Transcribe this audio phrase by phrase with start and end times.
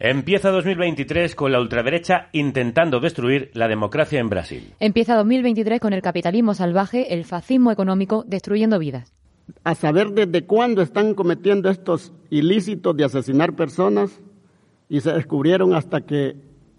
[0.00, 4.72] Empieza 2023 con la ultraderecha intentando destruir la democracia en Brasil.
[4.78, 9.12] Empieza 2023 con el capitalismo salvaje, el fascismo económico destruyendo vidas.
[9.64, 14.20] A saber desde cuándo están cometiendo estos ilícitos de asesinar personas
[14.88, 16.36] y se descubrieron hasta que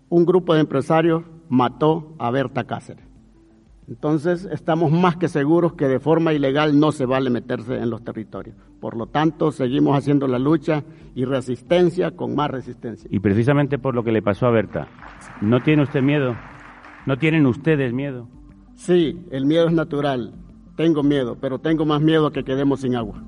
[0.08, 3.09] un grupo de empresarios mató a Berta Cáceres.
[3.90, 8.04] Entonces estamos más que seguros que de forma ilegal no se vale meterse en los
[8.04, 8.56] territorios.
[8.80, 10.84] Por lo tanto, seguimos haciendo la lucha
[11.16, 13.10] y resistencia con más resistencia.
[13.12, 14.88] Y precisamente por lo que le pasó a Berta,
[15.42, 16.36] ¿no tiene usted miedo?
[17.08, 18.28] ¿No tienen ustedes miedo?
[18.76, 20.36] Sí, el miedo es natural.
[20.76, 23.24] Tengo miedo, pero tengo más miedo a que quedemos sin agua.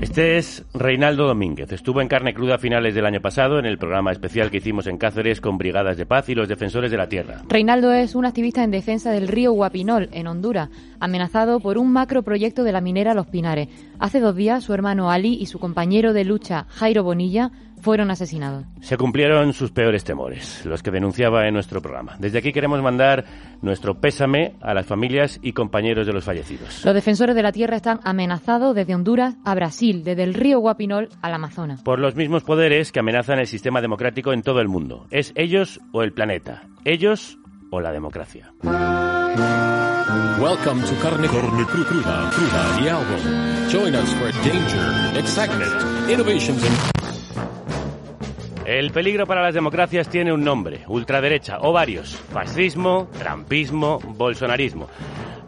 [0.00, 1.72] Este es Reinaldo Domínguez.
[1.72, 4.86] Estuvo en carne cruda a finales del año pasado en el programa especial que hicimos
[4.86, 7.42] en Cáceres con Brigadas de Paz y los Defensores de la Tierra.
[7.48, 12.64] Reinaldo es un activista en defensa del río Guapinol, en Honduras, amenazado por un macroproyecto
[12.64, 13.68] de la minera Los Pinares.
[13.98, 18.64] Hace dos días su hermano Ali y su compañero de lucha Jairo Bonilla fueron asesinados.
[18.80, 22.16] Se cumplieron sus peores temores, los que denunciaba en nuestro programa.
[22.18, 23.24] Desde aquí queremos mandar
[23.62, 26.84] nuestro pésame a las familias y compañeros de los fallecidos.
[26.84, 31.08] Los defensores de la tierra están amenazados desde Honduras a Brasil, desde el río Guapinol
[31.22, 31.82] al Amazonas.
[31.82, 35.06] Por los mismos poderes que amenazan el sistema democrático en todo el mundo.
[35.10, 36.62] Es ellos o el planeta.
[36.84, 37.38] Ellos
[37.70, 38.52] o la democracia.
[40.40, 43.68] Welcome to Carne, Carne Cruda, Cruda, the album.
[43.68, 47.19] Join us for danger, excitement, innovations and...
[48.70, 54.86] El peligro para las democracias tiene un nombre, ultraderecha, o varios, fascismo, trampismo, bolsonarismo.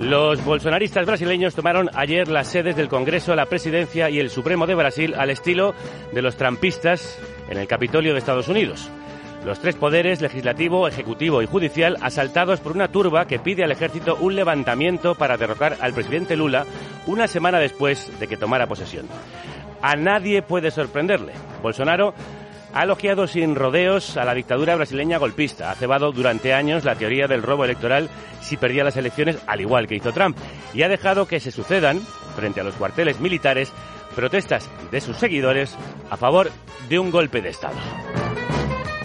[0.01, 4.75] Los bolsonaristas brasileños tomaron ayer las sedes del Congreso, la Presidencia y el Supremo de
[4.75, 5.73] Brasil al estilo
[6.13, 7.17] de los trampistas
[7.49, 8.91] en el Capitolio de Estados Unidos.
[9.47, 14.17] Los tres poderes, legislativo, ejecutivo y judicial, asaltados por una turba que pide al ejército
[14.17, 16.67] un levantamiento para derrocar al presidente Lula
[17.07, 19.07] una semana después de que tomara posesión.
[19.81, 21.35] A nadie puede sorprenderle.
[21.63, 22.15] Bolsonaro
[22.75, 25.71] ha elogiado sin rodeos a la dictadura brasileña golpista.
[25.71, 28.09] Ha cebado durante años la teoría del robo electoral
[28.41, 30.37] si perdía las elecciones, al igual que hizo Trump.
[30.75, 32.01] Y ha dejado que se sucedan,
[32.37, 33.73] frente a los cuarteles militares,
[34.15, 35.77] protestas de sus seguidores
[36.11, 36.51] a favor
[36.89, 37.77] de un golpe de Estado.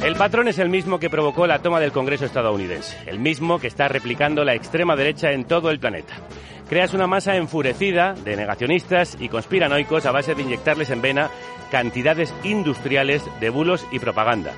[0.03, 3.67] El patrón es el mismo que provocó la toma del Congreso estadounidense, el mismo que
[3.67, 6.13] está replicando la extrema derecha en todo el planeta.
[6.69, 11.29] Creas una masa enfurecida de negacionistas y conspiranoicos a base de inyectarles en vena
[11.71, 14.51] cantidades industriales de bulos y propaganda.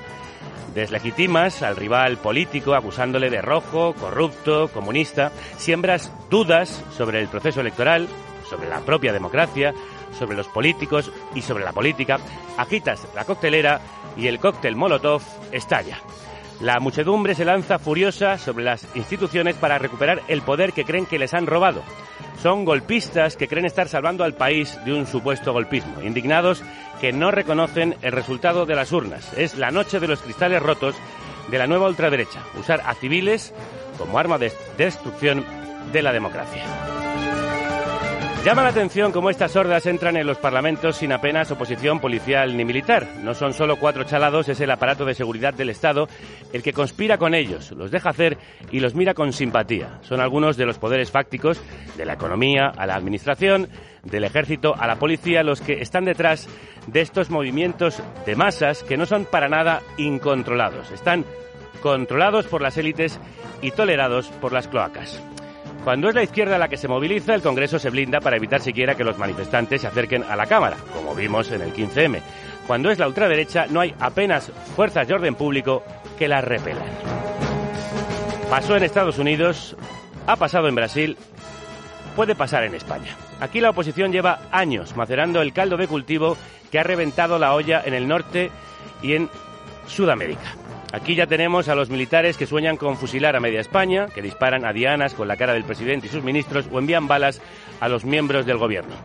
[0.74, 8.08] Deslegitimas al rival político acusándole de rojo, corrupto, comunista, siembras dudas sobre el proceso electoral,
[8.48, 9.72] sobre la propia democracia,
[10.18, 12.18] sobre los políticos y sobre la política,
[12.56, 13.80] agitas la coctelera
[14.16, 15.22] y el cóctel Molotov
[15.52, 15.98] estalla.
[16.60, 21.18] La muchedumbre se lanza furiosa sobre las instituciones para recuperar el poder que creen que
[21.18, 21.82] les han robado.
[22.42, 26.62] Son golpistas que creen estar salvando al país de un supuesto golpismo, indignados
[27.00, 29.32] que no reconocen el resultado de las urnas.
[29.38, 30.94] Es la noche de los cristales rotos
[31.50, 33.54] de la nueva ultraderecha, usar a civiles
[33.96, 35.44] como arma de destrucción
[35.92, 37.09] de la democracia.
[38.44, 42.64] Llama la atención cómo estas hordas entran en los parlamentos sin apenas oposición policial ni
[42.64, 43.06] militar.
[43.22, 46.08] No son solo cuatro chalados, es el aparato de seguridad del Estado
[46.54, 48.38] el que conspira con ellos, los deja hacer
[48.72, 49.98] y los mira con simpatía.
[50.00, 51.60] Son algunos de los poderes fácticos
[51.98, 53.68] de la economía a la administración,
[54.04, 56.48] del ejército a la policía, los que están detrás
[56.86, 60.90] de estos movimientos de masas que no son para nada incontrolados.
[60.92, 61.26] Están
[61.82, 63.20] controlados por las élites
[63.60, 65.22] y tolerados por las cloacas.
[65.84, 68.94] Cuando es la izquierda la que se moviliza, el Congreso se blinda para evitar siquiera
[68.94, 72.20] que los manifestantes se acerquen a la Cámara, como vimos en el 15M.
[72.66, 75.82] Cuando es la ultraderecha, no hay apenas fuerzas de orden público
[76.18, 76.84] que las repelan.
[78.50, 79.74] Pasó en Estados Unidos,
[80.26, 81.16] ha pasado en Brasil,
[82.14, 83.16] puede pasar en España.
[83.40, 86.36] Aquí la oposición lleva años macerando el caldo de cultivo
[86.70, 88.50] que ha reventado la olla en el norte
[89.02, 89.30] y en
[89.86, 90.59] Sudamérica.
[90.92, 94.64] Aquí ya tenemos a los militares que sueñan con fusilar a media España, que disparan
[94.64, 97.40] a dianas con la cara del presidente y sus ministros o envían balas
[97.78, 98.96] a los miembros del gobierno.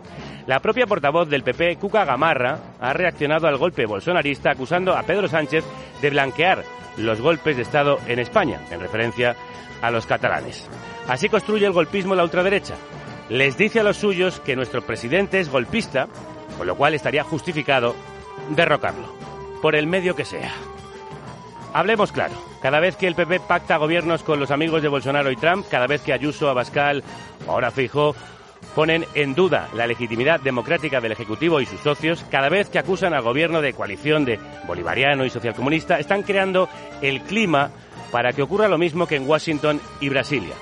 [0.47, 5.27] La propia portavoz del PP, Cuca Gamarra, ha reaccionado al golpe bolsonarista acusando a Pedro
[5.27, 5.63] Sánchez
[6.01, 6.63] de blanquear
[6.97, 9.35] los golpes de Estado en España, en referencia
[9.81, 10.67] a los catalanes.
[11.07, 12.75] Así construye el golpismo la ultraderecha.
[13.29, 16.07] Les dice a los suyos que nuestro presidente es golpista,
[16.57, 17.95] con lo cual estaría justificado
[18.49, 19.13] derrocarlo,
[19.61, 20.51] por el medio que sea.
[21.75, 22.33] Hablemos claro.
[22.61, 25.87] Cada vez que el PP pacta gobiernos con los amigos de Bolsonaro y Trump, cada
[25.87, 27.03] vez que Ayuso, Abascal
[27.49, 28.15] ahora Fijo
[28.73, 33.13] ponen en duda la legitimidad democrática del Ejecutivo y sus socios, cada vez que acusan
[33.13, 36.69] al gobierno de coalición de bolivariano y socialcomunista, están creando
[37.01, 37.71] el clima
[38.09, 40.55] para que ocurra lo mismo que en Washington y Brasilia.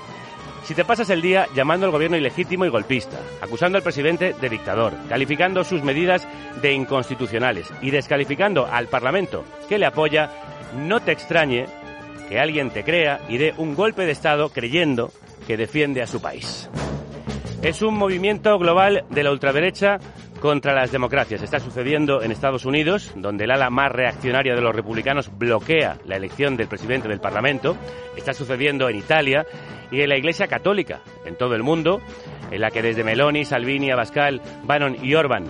[0.64, 4.48] Si te pasas el día llamando al gobierno ilegítimo y golpista, acusando al presidente de
[4.48, 6.26] dictador, calificando sus medidas
[6.60, 10.30] de inconstitucionales y descalificando al Parlamento que le apoya,
[10.76, 11.66] no te extrañe
[12.28, 15.10] que alguien te crea y dé un golpe de Estado creyendo
[15.46, 16.70] que defiende a su país.
[17.62, 19.98] Es un movimiento global de la ultraderecha
[20.40, 21.42] contra las democracias.
[21.42, 26.16] Está sucediendo en Estados Unidos, donde el ala más reaccionaria de los republicanos bloquea la
[26.16, 27.76] elección del presidente del Parlamento.
[28.16, 29.46] Está sucediendo en Italia
[29.90, 32.02] y en la Iglesia Católica, en todo el mundo,
[32.50, 35.46] en la que desde Meloni, Salvini, Abascal, Bannon y Orban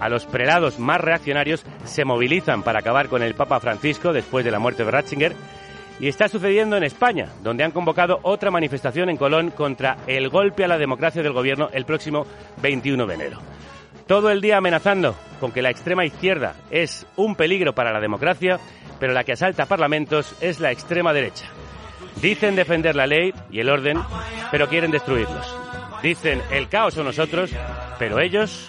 [0.00, 4.50] a los prelados más reaccionarios se movilizan para acabar con el Papa Francisco después de
[4.50, 5.34] la muerte de Ratzinger
[6.00, 10.64] y está sucediendo en España, donde han convocado otra manifestación en Colón contra el golpe
[10.64, 12.26] a la democracia del gobierno el próximo
[12.62, 13.38] 21 de enero.
[14.06, 18.58] Todo el día amenazando con que la extrema izquierda es un peligro para la democracia,
[18.98, 21.46] pero la que asalta parlamentos es la extrema derecha.
[22.22, 24.00] Dicen defender la ley y el orden,
[24.50, 25.54] pero quieren destruirlos.
[26.02, 27.50] Dicen el caos son nosotros,
[27.98, 28.68] pero ellos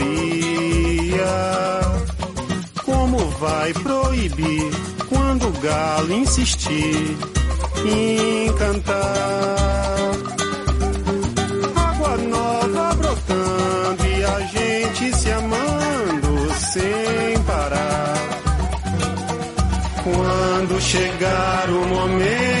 [3.41, 4.71] Vai proibir
[5.09, 7.17] quando o galo insistir
[7.83, 10.11] em cantar?
[11.75, 18.13] Água nova brotando e a gente se amando sem parar.
[20.03, 22.60] Quando chegar o momento,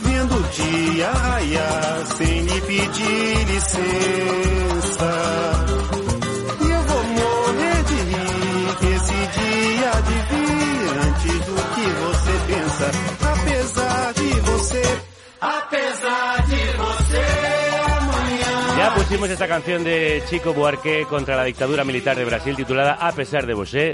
[14.51, 14.81] você você,
[16.77, 17.21] você.
[18.77, 23.11] Ya pusimos esta canción de Chico Buarque contra la dictadura militar de Brasil titulada A
[23.11, 23.93] pesar de vosé,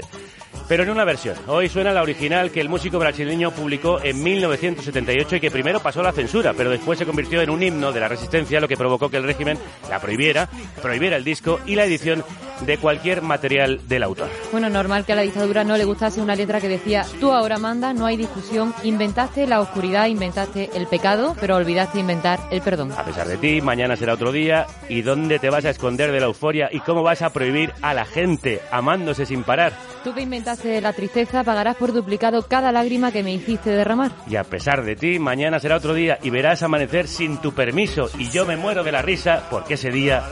[0.68, 1.36] pero en una versión.
[1.46, 6.02] Hoy suena la original que el músico brasileño publicó en 1978 y que primero pasó
[6.02, 9.08] la censura, pero después se convirtió en un himno de la resistencia, lo que provocó
[9.08, 9.58] que el régimen
[9.88, 10.48] la prohibiera,
[10.82, 12.22] prohibiera el disco y la edición
[12.60, 14.28] de cualquier material del autor.
[14.52, 17.58] Bueno, normal que a la dictadura no le gustase una letra que decía, tú ahora
[17.58, 22.92] manda, no hay discusión, inventaste la oscuridad, inventaste el pecado, pero olvidaste inventar el perdón.
[22.92, 24.66] A pesar de ti, mañana será otro día.
[24.88, 26.68] ¿Y dónde te vas a esconder de la euforia?
[26.72, 29.72] ¿Y cómo vas a prohibir a la gente amándose sin parar?
[30.04, 34.12] Tú que inventaste la tristeza, pagarás por duplicado cada lágrima que me hiciste derramar.
[34.28, 38.10] Y a pesar de ti, mañana será otro día y verás amanecer sin tu permiso.
[38.18, 40.22] Y yo me muero de la risa porque ese día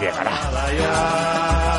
[0.00, 1.71] llegará.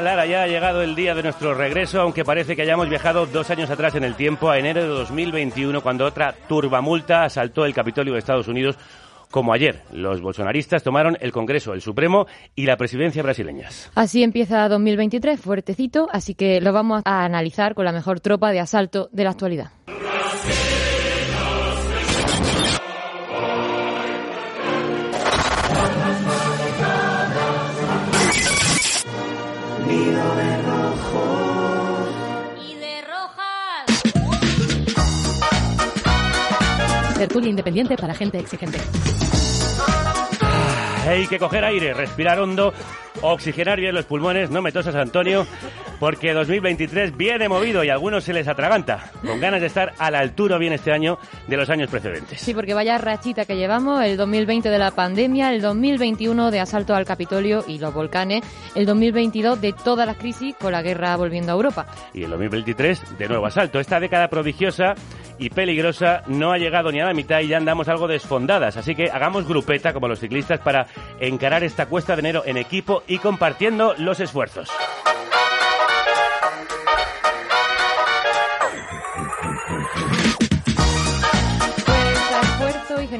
[0.00, 3.50] Lara ya, llega llegado el día de nuestro regreso, aunque parece que hayamos viajado dos
[3.50, 8.12] años atrás en el tiempo, a enero de 2021, cuando otra turbamulta asaltó el Capitolio
[8.12, 8.76] de Estados Unidos,
[9.30, 9.82] como ayer.
[9.92, 13.90] Los bolsonaristas tomaron el Congreso, el Supremo y la presidencia brasileñas.
[13.94, 18.60] Así empieza 2023, fuertecito, así que lo vamos a analizar con la mejor tropa de
[18.60, 19.70] asalto de la actualidad.
[37.22, 38.78] Tertulia independiente para gente exigente.
[41.06, 42.74] Hay que coger aire, respirar hondo,
[43.20, 45.46] oxigenar bien los pulmones, no me tosas Antonio,
[46.02, 50.10] porque 2023 viene movido y a algunos se les atraganta, con ganas de estar a
[50.10, 51.16] la altura bien este año
[51.46, 52.40] de los años precedentes.
[52.40, 56.96] Sí, porque vaya rachita que llevamos, el 2020 de la pandemia, el 2021 de asalto
[56.96, 58.42] al Capitolio y los volcanes,
[58.74, 61.86] el 2022 de todas las crisis con la guerra volviendo a Europa.
[62.12, 63.78] Y el 2023 de nuevo asalto.
[63.78, 64.96] Esta década prodigiosa
[65.38, 68.96] y peligrosa no ha llegado ni a la mitad y ya andamos algo desfondadas, así
[68.96, 70.88] que hagamos grupeta como los ciclistas para
[71.20, 74.68] encarar esta cuesta de enero en equipo y compartiendo los esfuerzos.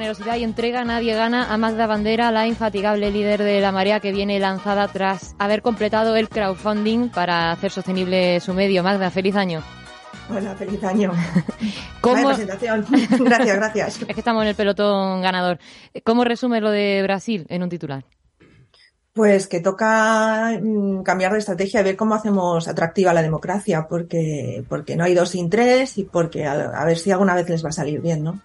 [0.03, 4.11] Generosidad y entrega nadie gana a Magda Bandera, la infatigable líder de la marea que
[4.11, 8.83] viene lanzada tras haber completado el crowdfunding para hacer sostenible su medio.
[8.83, 9.63] Magda, feliz año.
[10.29, 11.13] Hola, feliz año.
[12.01, 12.85] ¿Cómo- presentación.
[13.21, 14.03] gracias, gracias.
[14.03, 15.61] Es que estamos en el pelotón ganador.
[16.03, 18.05] ¿Cómo resume lo de Brasil en un titular?
[19.13, 24.65] Pues que toca mm, cambiar de estrategia y ver cómo hacemos atractiva la democracia, porque,
[24.69, 27.65] porque no hay dos sin tres y porque a, a ver si alguna vez les
[27.65, 28.41] va a salir bien, ¿no?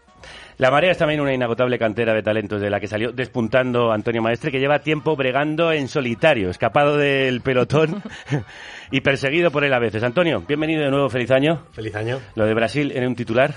[0.60, 4.24] La Marea es también una inagotable cantera de talentos de la que salió despuntando Antonio
[4.24, 8.02] Maestre, que lleva tiempo bregando en solitario, escapado del pelotón
[8.92, 10.02] y perseguido por él a veces.
[10.02, 11.62] Antonio, bienvenido de nuevo, feliz año.
[11.74, 12.20] Feliz año.
[12.34, 13.54] Lo de Brasil en un titular.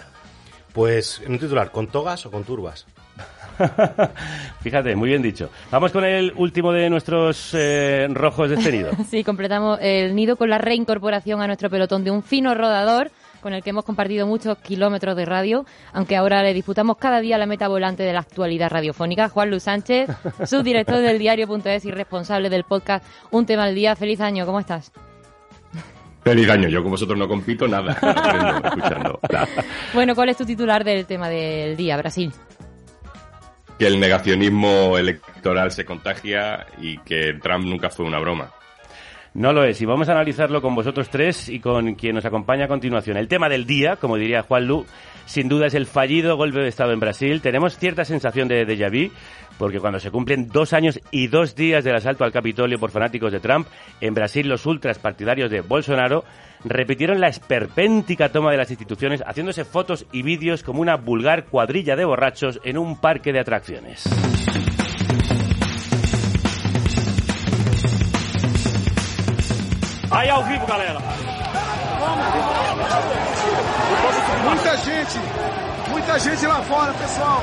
[0.75, 2.87] Pues en un titular, ¿con togas o con turbas?
[4.61, 5.49] Fíjate, muy bien dicho.
[5.71, 8.91] Vamos con el último de nuestros eh, rojos de este nido.
[9.09, 13.53] Sí, completamos el nido con la reincorporación a nuestro pelotón de un fino rodador con
[13.53, 17.47] el que hemos compartido muchos kilómetros de radio, aunque ahora le disputamos cada día la
[17.47, 19.29] meta volante de la actualidad radiofónica.
[19.29, 20.09] Juan Luis Sánchez,
[20.45, 23.97] subdirector del diario.es y responsable del podcast Un tema al día.
[23.97, 24.93] Feliz año, ¿cómo estás?
[26.23, 29.21] Feliz año, yo con vosotros no compito nada, aprendo escuchando.
[29.31, 29.49] Nada.
[29.95, 32.33] Bueno, ¿cuál es tu titular del tema del día, Brasil?
[33.79, 38.53] Que el negacionismo electoral se contagia y que Trump nunca fue una broma.
[39.33, 42.65] No lo es, y vamos a analizarlo con vosotros tres y con quien nos acompaña
[42.65, 43.17] a continuación.
[43.17, 44.87] El tema del día, como diría Juan Lu,
[45.25, 47.41] sin duda es el fallido golpe de Estado en Brasil.
[47.41, 49.13] Tenemos cierta sensación de déjà vu,
[49.57, 53.31] porque cuando se cumplen dos años y dos días del asalto al Capitolio por fanáticos
[53.31, 53.69] de Trump,
[54.01, 56.25] en Brasil los ultras partidarios de Bolsonaro
[56.65, 61.95] repitieron la esperpéntica toma de las instituciones, haciéndose fotos y vídeos como una vulgar cuadrilla
[61.95, 64.09] de borrachos en un parque de atracciones.
[70.11, 70.99] Aí ao vivo, galera.
[74.45, 75.19] Muita gente,
[75.91, 77.43] muita gente lá fora, pessoal.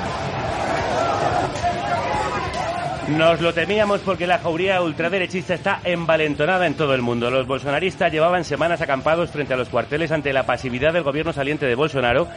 [3.07, 7.31] Nos lo temíamos porque la jauría ultraderechista está envalentonada en todo el mundo.
[7.31, 11.65] Los bolsonaristas llevaban semanas acampados frente a los cuarteles ante la pasividad del gobierno saliente
[11.65, 12.27] de Bolsonaro,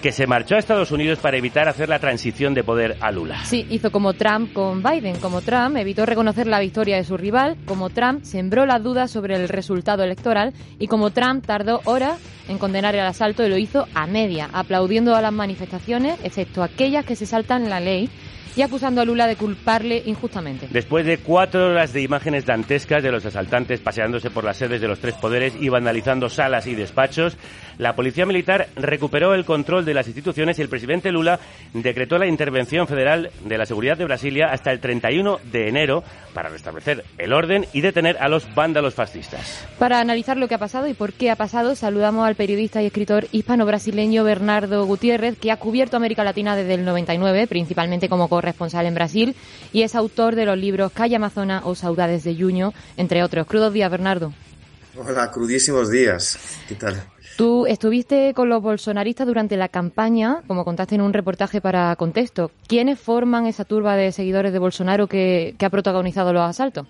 [0.00, 3.44] que se marchó a Estados Unidos para evitar hacer la transición de poder a Lula.
[3.44, 5.16] Sí, hizo como Trump con Biden.
[5.16, 9.36] Como Trump evitó reconocer la victoria de su rival, como Trump sembró las dudas sobre
[9.36, 13.86] el resultado electoral y como Trump tardó horas en condenar el asalto y lo hizo
[13.94, 18.10] a media, aplaudiendo a las manifestaciones, excepto aquellas que se saltan la ley
[18.56, 20.68] y acusando a Lula de culparle injustamente.
[20.70, 24.88] Después de cuatro horas de imágenes dantescas de los asaltantes paseándose por las sedes de
[24.88, 27.36] los tres poderes y vandalizando salas y despachos,
[27.78, 31.40] la policía militar recuperó el control de las instituciones y el presidente Lula
[31.72, 36.04] decretó la intervención federal de la seguridad de Brasilia hasta el 31 de enero
[36.34, 39.66] para restablecer el orden y detener a los vándalos fascistas.
[39.78, 42.86] Para analizar lo que ha pasado y por qué ha pasado, saludamos al periodista y
[42.86, 48.86] escritor hispano-brasileño Bernardo Gutiérrez, que ha cubierto América Latina desde el 99, principalmente como corresponsal
[48.86, 49.36] en Brasil,
[49.72, 53.46] y es autor de los libros Calle Amazona o Saudades de Junio, entre otros.
[53.46, 54.32] Crudos días, Bernardo.
[54.96, 56.38] Hola, crudísimos días.
[56.66, 57.02] ¿Qué tal?
[57.36, 62.50] Tú estuviste con los bolsonaristas durante la campaña, como contaste en un reportaje para Contexto.
[62.66, 66.86] ¿Quiénes forman esa turba de seguidores de Bolsonaro que, que ha protagonizado los asaltos?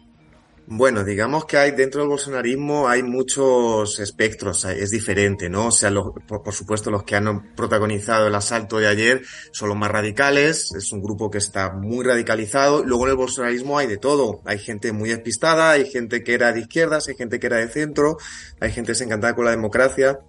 [0.72, 5.66] Bueno, digamos que hay dentro del bolsonarismo hay muchos espectros, es diferente, ¿no?
[5.66, 9.70] O sea, los, por, por, supuesto los que han protagonizado el asalto de ayer son
[9.70, 12.84] los más radicales, es un grupo que está muy radicalizado.
[12.84, 16.52] Luego en el bolsonarismo hay de todo, hay gente muy despistada, hay gente que era
[16.52, 18.18] de izquierdas, hay gente que era de centro,
[18.60, 20.20] hay gente desencantada con la democracia.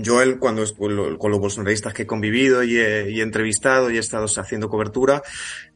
[0.00, 3.96] Yo, él, cuando con los bolsonaristas que he convivido y he, y he entrevistado y
[3.96, 5.22] he estado haciendo cobertura,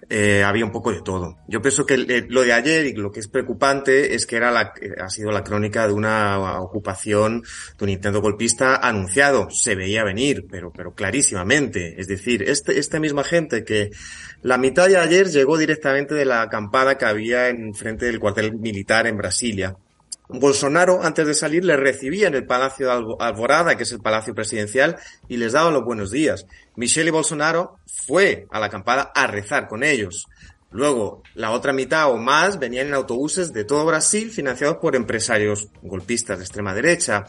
[0.08, 1.38] eh, había un poco de todo.
[1.48, 4.72] Yo pienso que lo de ayer y lo que es preocupante es que era la,
[5.00, 7.42] ha sido la crónica de una ocupación
[7.78, 9.48] de un intento golpista anunciado.
[9.50, 12.00] Se veía venir, pero, pero clarísimamente.
[12.00, 13.90] Es decir, este, esta misma gente que
[14.42, 18.54] la mitad de ayer llegó directamente de la acampada que había en frente del cuartel
[18.54, 19.76] militar en Brasilia.
[20.34, 24.34] Bolsonaro, antes de salir, les recibía en el Palacio de Alvorada, que es el Palacio
[24.34, 24.96] Presidencial,
[25.28, 26.46] y les daba los buenos días.
[26.76, 30.26] Michelle y Bolsonaro fue a la acampada a rezar con ellos.
[30.70, 35.68] Luego, la otra mitad o más venían en autobuses de todo Brasil financiados por empresarios
[35.82, 37.24] golpistas de extrema derecha.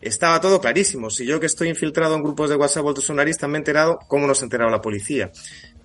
[0.00, 1.08] Estaba todo clarísimo.
[1.10, 4.34] Si yo que estoy infiltrado en grupos de WhatsApp bolsonaristas me he enterado, ¿cómo no
[4.34, 5.30] se ha enterado la policía?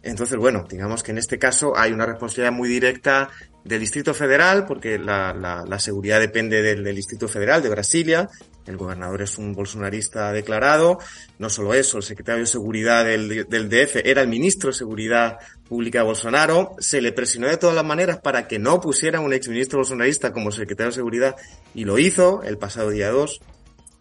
[0.01, 3.29] Entonces, bueno, digamos que en este caso hay una responsabilidad muy directa
[3.63, 8.29] del Distrito Federal, porque la, la, la seguridad depende del, Distrito Federal de Brasilia.
[8.65, 10.99] El gobernador es un bolsonarista declarado.
[11.39, 15.37] No solo eso, el secretario de Seguridad del, del DF era el ministro de Seguridad
[15.67, 16.75] Pública de Bolsonaro.
[16.79, 20.51] Se le presionó de todas las maneras para que no pusiera un exministro bolsonarista como
[20.51, 21.35] secretario de Seguridad
[21.73, 23.39] y lo hizo el pasado día 2.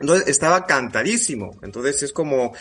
[0.00, 1.56] Entonces estaba cantadísimo.
[1.62, 2.52] Entonces es como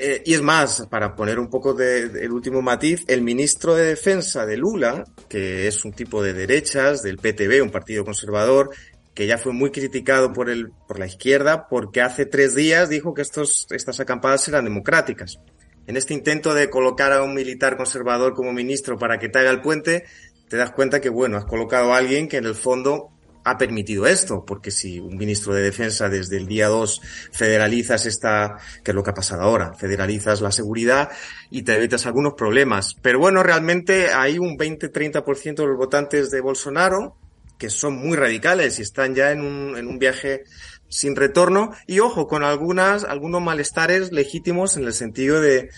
[0.00, 3.84] eh, y es más, para poner un poco de, el último matiz, el ministro de
[3.84, 8.70] Defensa de Lula, que es un tipo de derechas, del PTB, un partido conservador,
[9.14, 13.12] que ya fue muy criticado por, el, por la izquierda, porque hace tres días dijo
[13.12, 15.38] que estos, estas acampadas eran democráticas.
[15.86, 19.50] En este intento de colocar a un militar conservador como ministro para que te haga
[19.50, 20.04] el puente,
[20.48, 23.10] te das cuenta que, bueno, has colocado a alguien que en el fondo
[23.50, 27.00] ha permitido esto, porque si un ministro de defensa desde el día 2
[27.32, 31.10] federalizas esta, que es lo que ha pasado ahora, federalizas la seguridad
[31.50, 32.96] y te evitas algunos problemas.
[33.02, 37.16] Pero bueno, realmente hay un 20-30% de los votantes de Bolsonaro
[37.58, 40.44] que son muy radicales y están ya en un, en un viaje
[40.88, 45.70] sin retorno y ojo, con algunas, algunos malestares legítimos en el sentido de,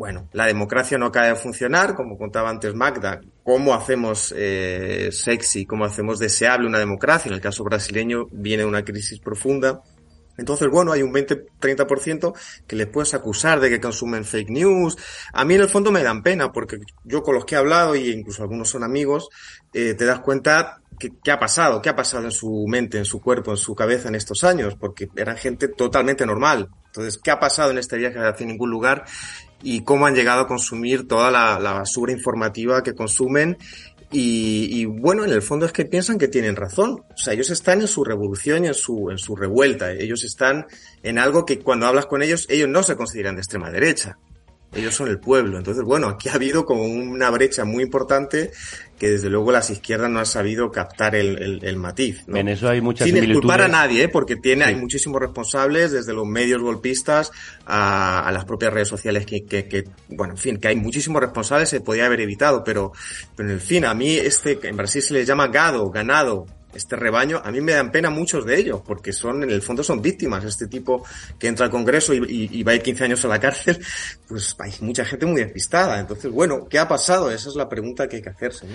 [0.00, 3.20] bueno, la democracia no acaba de funcionar, como contaba antes Magda.
[3.44, 7.28] ¿Cómo hacemos eh, sexy, cómo hacemos deseable una democracia?
[7.28, 9.82] En el caso brasileño viene una crisis profunda.
[10.38, 12.32] Entonces, bueno, hay un 20-30%
[12.66, 14.96] que les puedes acusar de que consumen fake news.
[15.34, 17.94] A mí en el fondo me dan pena porque yo con los que he hablado
[17.94, 19.28] y incluso algunos son amigos,
[19.74, 23.04] eh, te das cuenta que, qué ha pasado, qué ha pasado en su mente, en
[23.04, 26.70] su cuerpo, en su cabeza en estos años, porque eran gente totalmente normal.
[26.86, 29.04] Entonces, ¿qué ha pasado en este viaje hacia ningún lugar?
[29.62, 33.58] Y cómo han llegado a consumir toda la, basura informativa que consumen.
[34.12, 37.04] Y, y, bueno, en el fondo es que piensan que tienen razón.
[37.14, 39.92] O sea, ellos están en su revolución y en su, en su revuelta.
[39.92, 40.66] Ellos están
[41.02, 44.18] en algo que cuando hablas con ellos, ellos no se consideran de extrema derecha.
[44.72, 45.58] Ellos son el pueblo.
[45.58, 48.50] Entonces, bueno, aquí ha habido como una brecha muy importante
[49.00, 52.22] que desde luego las izquierdas no han sabido captar el, el, el matiz.
[52.28, 52.36] ¿no?
[52.36, 53.40] En eso hay muchas Sin similitudes.
[53.40, 54.08] culpar a nadie, ¿eh?
[54.08, 54.70] porque tiene, sí.
[54.70, 57.32] hay muchísimos responsables, desde los medios golpistas
[57.64, 61.22] a, a las propias redes sociales que, que, que, bueno, en fin, que hay muchísimos
[61.22, 62.92] responsables, se podía haber evitado, pero,
[63.34, 66.96] pero en el fin, a mí este, en Brasil se les llama gado, ganado, este
[66.96, 70.00] rebaño, a mí me dan pena muchos de ellos, porque son, en el fondo son
[70.00, 70.44] víctimas.
[70.44, 71.04] Este tipo
[71.38, 73.80] que entra al Congreso y, va a ir 15 años a la cárcel,
[74.28, 75.98] pues hay mucha gente muy despistada.
[75.98, 77.30] Entonces, bueno, ¿qué ha pasado?
[77.30, 78.66] Esa es la pregunta que hay que hacerse.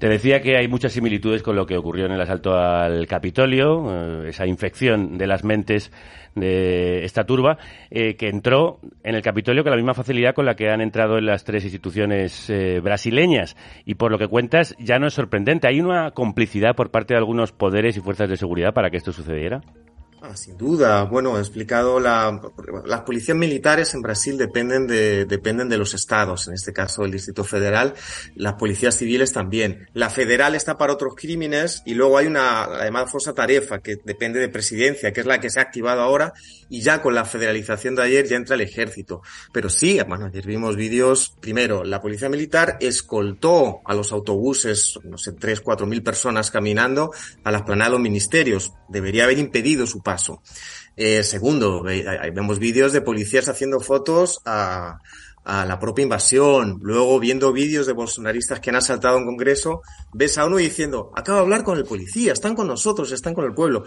[0.00, 4.22] Te decía que hay muchas similitudes con lo que ocurrió en el asalto al Capitolio,
[4.24, 5.92] eh, esa infección de las mentes
[6.34, 7.58] de esta turba,
[7.90, 11.18] eh, que entró en el Capitolio con la misma facilidad con la que han entrado
[11.18, 13.58] en las tres instituciones eh, brasileñas.
[13.84, 15.68] Y por lo que cuentas, ya no es sorprendente.
[15.68, 19.12] ¿Hay una complicidad por parte de algunos poderes y fuerzas de seguridad para que esto
[19.12, 19.60] sucediera?
[20.22, 21.04] Ah, sin duda.
[21.04, 22.38] Bueno, he explicado la,
[22.84, 27.10] las policías militares en Brasil dependen de, dependen de los estados, en este caso el
[27.10, 27.94] Distrito Federal,
[28.34, 29.88] las policías civiles también.
[29.94, 34.40] La federal está para otros crímenes y luego hay una, además, Forza Tarefa, que depende
[34.40, 36.34] de presidencia, que es la que se ha activado ahora
[36.68, 39.22] y ya con la federalización de ayer ya entra el ejército.
[39.52, 45.16] Pero sí, bueno, ayer vimos vídeos, primero, la policía militar escoltó a los autobuses, no
[45.16, 47.10] sé, tres, cuatro mil personas caminando
[47.42, 48.72] a las planadas de los ministerios.
[48.90, 50.42] Debería haber impedido su paso.
[50.96, 54.98] Eh, segundo, vemos vídeos de policías haciendo fotos a,
[55.44, 60.44] la propia invasión, luego viendo vídeos de bolsonaristas que han asaltado un congreso, ves a
[60.44, 63.84] uno diciendo, acabo de hablar con el policía, están con nosotros, están con el pueblo.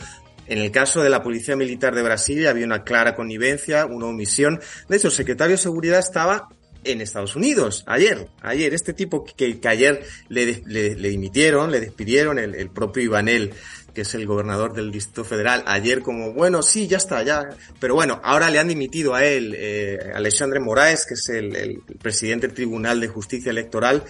[0.48, 4.60] En el caso de la Policía Militar de Brasilia había una clara connivencia, una omisión.
[4.90, 6.50] De hecho, el secretario de Seguridad estaba
[6.84, 11.80] en Estados Unidos, ayer, ayer, este tipo que, que ayer le, le, le, dimitieron, le
[11.80, 13.54] despidieron el, el propio Ivanel,
[13.94, 17.96] que es el gobernador del Distrito Federal, ayer como, bueno, sí, ya está, ya, pero
[17.96, 22.48] bueno, ahora le han dimitido a él, eh, Alexandre Moraes, que es el, el presidente
[22.48, 24.04] del Tribunal de Justicia Electoral,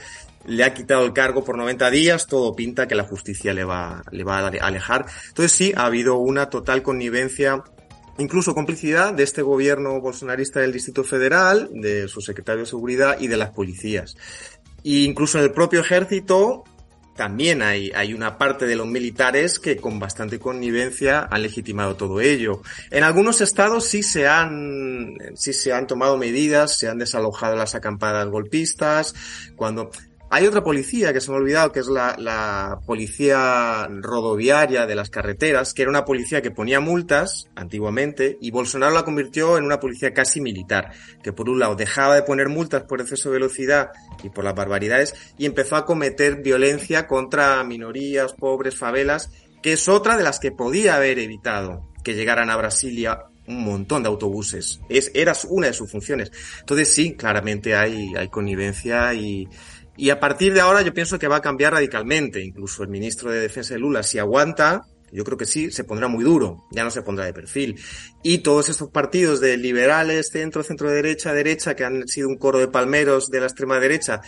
[0.45, 4.03] le ha quitado el cargo por 90 días, todo pinta que la justicia le va,
[4.11, 5.05] le va a alejar.
[5.29, 7.63] Entonces sí, ha habido una total connivencia
[8.17, 13.27] incluso complicidad de este gobierno bolsonarista del Distrito Federal, de su secretario de Seguridad y
[13.27, 14.15] de las policías.
[14.83, 16.63] E incluso en el propio ejército
[17.15, 22.21] también hay, hay una parte de los militares que con bastante connivencia han legitimado todo
[22.21, 22.61] ello.
[22.89, 27.75] En algunos estados sí se han, sí se han tomado medidas, se han desalojado las
[27.75, 29.13] acampadas golpistas,
[29.55, 29.91] cuando
[30.33, 34.95] hay otra policía que se me ha olvidado, que es la, la, policía rodoviaria de
[34.95, 39.63] las carreteras, que era una policía que ponía multas antiguamente y Bolsonaro la convirtió en
[39.63, 40.91] una policía casi militar,
[41.21, 43.91] que por un lado dejaba de poner multas por exceso de velocidad
[44.23, 49.29] y por las barbaridades y empezó a cometer violencia contra minorías, pobres, favelas,
[49.61, 54.01] que es otra de las que podía haber evitado que llegaran a Brasilia un montón
[54.01, 54.79] de autobuses.
[54.89, 56.31] Es, era una de sus funciones.
[56.59, 59.47] Entonces sí, claramente hay, hay connivencia y,
[59.95, 62.43] y a partir de ahora yo pienso que va a cambiar radicalmente.
[62.43, 66.07] Incluso el ministro de Defensa de Lula, si aguanta, yo creo que sí, se pondrá
[66.07, 67.79] muy duro, ya no se pondrá de perfil.
[68.23, 72.57] Y todos estos partidos de liberales, centro, centro derecha, derecha, que han sido un coro
[72.57, 74.21] de palmeros de la extrema derecha,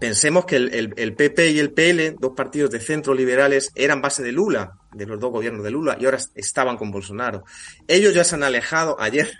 [0.00, 4.24] pensemos que el, el, PP y el PL, dos partidos de centro liberales, eran base
[4.24, 7.44] de Lula, de los dos gobiernos de Lula, y ahora estaban con Bolsonaro.
[7.86, 9.30] Ellos ya se han alejado ayer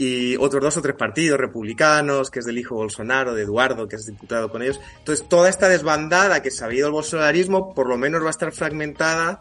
[0.00, 3.96] y otros dos o tres partidos republicanos, que es del hijo Bolsonaro, de Eduardo, que
[3.96, 4.78] es diputado con ellos.
[4.98, 8.30] Entonces, toda esta desbandada que se ha habido el bolsonarismo, por lo menos va a
[8.30, 9.40] estar fragmentada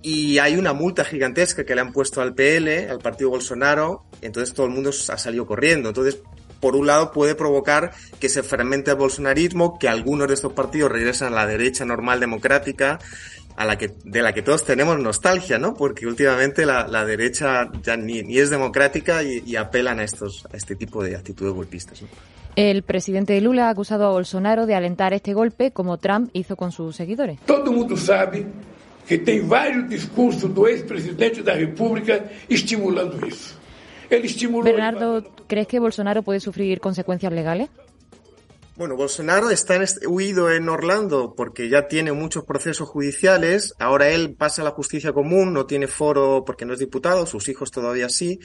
[0.00, 4.54] y hay una multa gigantesca que le han puesto al PL, al partido Bolsonaro, entonces
[4.54, 5.88] todo el mundo ha salido corriendo.
[5.88, 6.20] Entonces,
[6.60, 10.92] por un lado puede provocar que se fragmente el bolsonarismo, que algunos de estos partidos
[10.92, 13.00] regresen a la derecha normal democrática,
[13.56, 15.74] a la que, de la que todos tenemos nostalgia, ¿no?
[15.74, 20.46] Porque últimamente la, la derecha ya ni, ni, es democrática y, y, apelan a estos,
[20.52, 22.08] a este tipo de actitudes golpistas, ¿no?
[22.56, 26.72] El presidente Lula ha acusado a Bolsonaro de alentar este golpe como Trump hizo con
[26.72, 27.38] sus seguidores.
[27.46, 28.44] Todo mundo sabe
[29.06, 33.58] que tem vários discursos do ex-presidente da República estimulando isso.
[34.10, 37.68] Ele estimulou Bernardo, ¿crees que Bolsonaro puede sufrir consecuencias legales?
[38.80, 43.74] Bueno, Bolsonaro está en este, huido en Orlando porque ya tiene muchos procesos judiciales.
[43.78, 47.50] Ahora él pasa a la justicia común, no tiene foro porque no es diputado, sus
[47.50, 48.40] hijos todavía sí.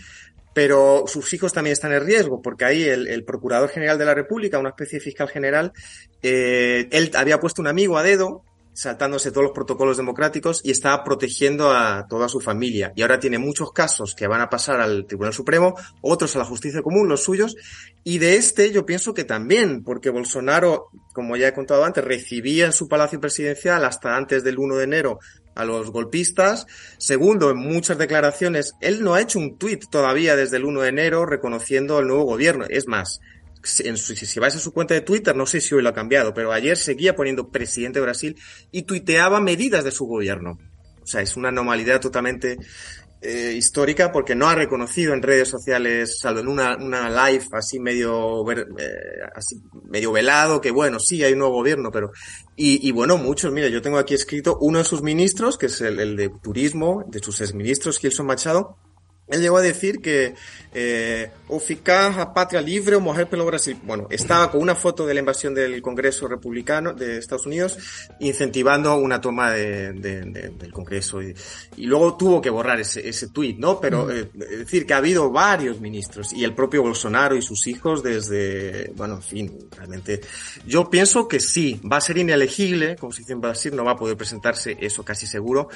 [0.54, 4.60] Pero sus hijos también están en riesgo porque ahí el, Procurador General de la República,
[4.60, 5.72] una especie de fiscal general,
[6.22, 8.44] eh, él había puesto un amigo a dedo
[8.76, 12.92] saltándose todos los protocolos democráticos y está protegiendo a toda su familia.
[12.96, 16.46] Y ahora tiene muchos casos que van a pasar al Tribunal Supremo, otros a la
[16.46, 17.56] justicia común, los suyos.
[18.04, 22.66] Y de este yo pienso que también, porque Bolsonaro, como ya he contado antes, recibía
[22.66, 25.20] en su palacio presidencial hasta antes del 1 de enero
[25.56, 26.68] a los golpistas.
[26.98, 30.90] Segundo, en muchas declaraciones, él no ha hecho un tuit todavía desde el 1 de
[30.90, 32.66] enero reconociendo el nuevo gobierno.
[32.68, 33.22] Es más,
[33.66, 36.52] si vais a su cuenta de Twitter, no sé si hoy lo ha cambiado, pero
[36.52, 38.36] ayer seguía poniendo presidente de Brasil
[38.72, 40.58] y tuiteaba medidas de su gobierno.
[41.02, 42.58] O sea, es una anomalidad totalmente
[43.22, 47.80] eh, histórica porque no ha reconocido en redes sociales, salvo en una, una live así
[47.80, 48.58] medio, eh,
[49.34, 49.56] así
[49.90, 52.12] medio velado, que bueno, sí, hay un nuevo gobierno, pero,
[52.56, 56.00] y, bueno, muchos, mira, yo tengo aquí escrito uno de sus ministros, que es el,
[56.00, 58.78] el de turismo, de sus exministros, Gilson Machado,
[59.28, 60.36] él llegó a decir que
[60.72, 63.78] eh, o ficar a patria libre o morrer pelo Brasil.
[63.84, 67.78] Bueno, estaba con una foto de la invasión del Congreso Republicano de Estados Unidos
[68.20, 71.34] incentivando una toma de, de, de, del Congreso y,
[71.78, 73.80] y, luego tuvo que borrar ese, ese tuit, ¿no?
[73.80, 77.66] Pero eh, es decir que ha habido varios ministros y el propio Bolsonaro y sus
[77.68, 80.22] hijos desde, bueno, en fin, realmente
[80.68, 83.94] yo pienso que sí, va a ser inelegible, como se dice en Brasil, no va
[83.94, 85.70] a poder presentarse, eso casi seguro.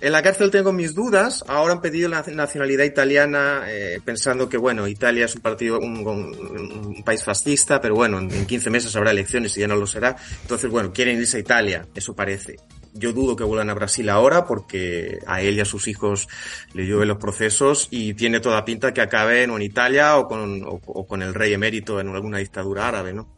[0.00, 4.56] En la cárcel tengo mis dudas, ahora han pedido la nacionalidad italiana eh, pensando que,
[4.56, 9.12] bueno, Italia es un partido, un, país fascista, pero bueno, en, en 15 meses habrá
[9.12, 10.16] elecciones y ya no lo será.
[10.42, 12.56] Entonces, bueno, quieren irse a Italia, eso parece.
[12.94, 16.26] Yo dudo que vuelvan a Brasil ahora porque a él y a sus hijos
[16.74, 21.06] le llueven los procesos y tiene toda pinta que acaben en Italia o con, o
[21.06, 23.37] con el rey emérito en alguna dictadura árabe, ¿no?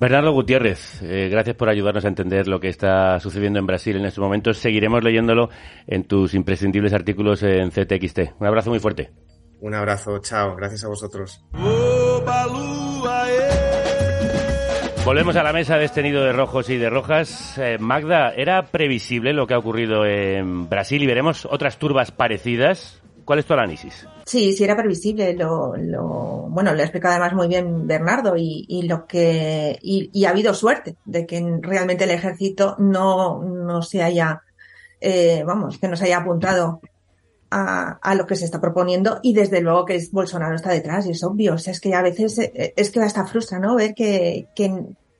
[0.00, 4.04] Bernardo Gutiérrez, eh, gracias por ayudarnos a entender lo que está sucediendo en Brasil en
[4.04, 4.58] estos momentos.
[4.58, 5.50] Seguiremos leyéndolo
[5.86, 8.40] en tus imprescindibles artículos en CTXT.
[8.40, 9.10] Un abrazo muy fuerte.
[9.60, 11.44] Un abrazo, chao, gracias a vosotros.
[15.04, 17.58] Volvemos a la mesa de este nido de rojos y de rojas.
[17.58, 23.01] Eh, Magda, ¿era previsible lo que ha ocurrido en Brasil y veremos otras turbas parecidas?
[23.24, 24.06] ¿Cuál es tu análisis?
[24.26, 25.34] Sí, sí era previsible.
[25.34, 30.24] Lo, lo, bueno, lo ha explicado además muy bien Bernardo y, y lo que y,
[30.24, 34.42] ha habido suerte de que realmente el ejército no, no se haya,
[35.00, 36.80] eh, vamos, que no se haya apuntado
[37.50, 41.22] a, lo que se está proponiendo y desde luego que Bolsonaro está detrás y es
[41.22, 41.54] obvio.
[41.54, 43.76] O sea, es que a veces eh, es que hasta frustra, ¿no?
[43.76, 44.72] Ver que, que,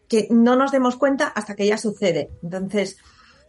[0.08, 2.30] que no nos demos cuenta hasta que ya sucede.
[2.42, 2.96] Entonces,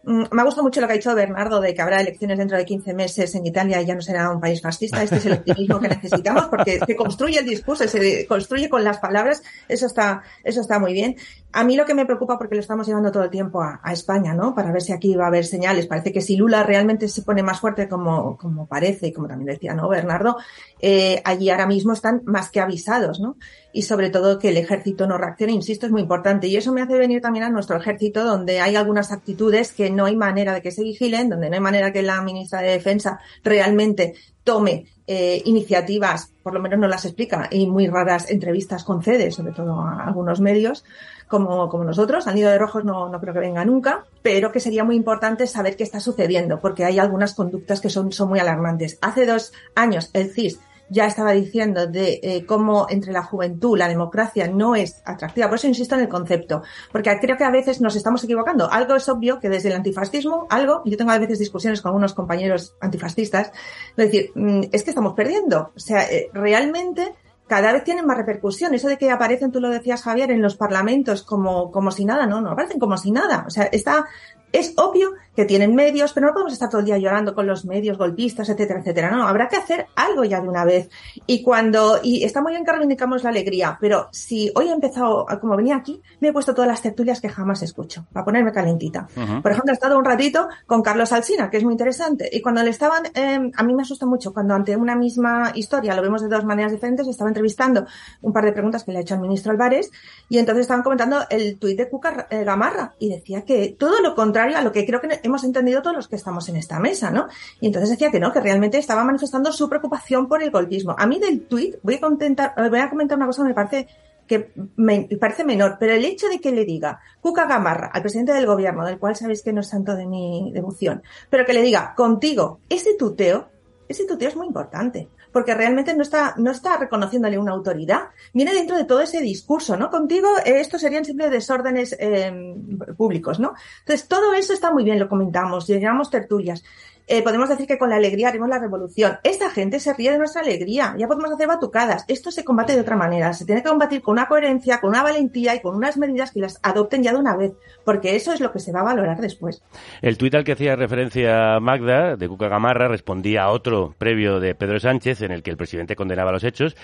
[0.06, 2.64] me ha gustado mucho lo que ha dicho Bernardo de que habrá elecciones dentro de
[2.64, 5.02] 15 meses en Italia y ya no será un país fascista.
[5.02, 8.98] Este es el optimismo que necesitamos porque se construye el discurso, se construye con las
[8.98, 9.42] palabras.
[9.68, 11.16] Eso está, eso está muy bien.
[11.52, 13.92] A mí lo que me preocupa porque lo estamos llevando todo el tiempo a, a
[13.92, 14.54] España, ¿no?
[14.54, 15.86] Para ver si aquí va a haber señales.
[15.86, 19.54] Parece que si Lula realmente se pone más fuerte como, como parece y como también
[19.54, 19.88] decía, ¿no?
[19.88, 20.36] Bernardo,
[20.80, 23.36] eh, allí ahora mismo están más que avisados, ¿no?
[23.74, 26.46] Y sobre todo que el ejército no reaccione, insisto, es muy importante.
[26.46, 30.04] Y eso me hace venir también a nuestro ejército, donde hay algunas actitudes que no
[30.04, 33.18] hay manera de que se vigilen, donde no hay manera que la ministra de Defensa
[33.42, 39.32] realmente tome eh, iniciativas, por lo menos no las explica, y muy raras entrevistas concede,
[39.32, 40.84] sobre todo a algunos medios
[41.26, 42.28] como, como nosotros.
[42.28, 45.48] Al nido de rojos no, no creo que venga nunca, pero que sería muy importante
[45.48, 48.98] saber qué está sucediendo, porque hay algunas conductas que son, son muy alarmantes.
[49.00, 50.60] Hace dos años el CIS
[50.94, 55.48] ya estaba diciendo de eh, cómo entre la juventud la democracia no es atractiva.
[55.48, 58.70] Por eso insisto en el concepto, porque creo que a veces nos estamos equivocando.
[58.70, 62.14] Algo es obvio que desde el antifascismo, algo, yo tengo a veces discusiones con algunos
[62.14, 63.50] compañeros antifascistas,
[63.96, 65.72] es decir, mm, es que estamos perdiendo.
[65.74, 67.14] O sea, eh, realmente
[67.48, 68.72] cada vez tienen más repercusión.
[68.74, 72.26] Eso de que aparecen, tú lo decías Javier, en los parlamentos como, como si nada,
[72.26, 73.44] no, no aparecen como si nada.
[73.46, 74.06] O sea, está
[74.54, 77.64] es obvio que tienen medios, pero no podemos estar todo el día llorando con los
[77.64, 79.10] medios golpistas, etcétera, etcétera.
[79.10, 80.88] No, habrá que hacer algo ya de una vez.
[81.26, 85.26] Y cuando, y está muy bien que reivindicamos la alegría, pero si hoy he empezado,
[85.40, 89.08] como venía aquí, me he puesto todas las tertulias que jamás escucho, para ponerme calentita.
[89.16, 89.42] Uh -huh.
[89.42, 92.30] Por ejemplo, he estado un ratito con Carlos Alsina, que es muy interesante.
[92.32, 95.96] Y cuando le estaban, eh, a mí me asusta mucho, cuando ante una misma historia,
[95.96, 97.86] lo vemos de dos maneras diferentes, estaba entrevistando
[98.22, 99.90] un par de preguntas que le ha hecho al ministro Álvarez,
[100.28, 104.14] y entonces estaban comentando el tuit de Cuca eh, Gamarra, y decía que todo lo
[104.14, 107.10] contrario a lo que creo que hemos entendido todos los que estamos en esta mesa,
[107.10, 107.28] ¿no?
[107.60, 110.94] Y entonces decía que no, que realmente estaba manifestando su preocupación por el golpismo.
[110.98, 113.88] A mí del tuit voy a comentar, voy a comentar una cosa que me parece
[114.26, 118.32] que me parece menor, pero el hecho de que le diga Cuca Gamarra al presidente
[118.32, 121.62] del gobierno, del cual sabéis que no es santo de mi devoción, pero que le
[121.62, 123.48] diga contigo, ese tuteo,
[123.86, 128.10] ese tuteo es muy importante porque realmente no está, no está reconociéndole una autoridad.
[128.32, 129.90] Viene dentro de todo ese discurso, ¿no?
[129.90, 132.54] Contigo, eh, estos serían simples desórdenes eh,
[132.96, 133.54] públicos, ¿no?
[133.80, 136.62] Entonces, todo eso está muy bien, lo comentamos, llegamos tertulias.
[137.06, 139.18] Eh, podemos decir que con la alegría haremos la revolución.
[139.24, 140.94] Esta gente se ríe de nuestra alegría.
[140.98, 142.04] Ya podemos hacer batucadas.
[142.08, 143.32] Esto se combate de otra manera.
[143.34, 146.40] Se tiene que combatir con una coherencia, con una valentía y con unas medidas que
[146.40, 147.52] las adopten ya de una vez,
[147.84, 149.62] porque eso es lo que se va a valorar después.
[150.00, 154.54] El tuit al que hacía referencia Magda, de Cuca Gamarra, respondía a otro previo de
[154.54, 156.74] Pedro Sánchez, en el que el presidente condenaba los hechos,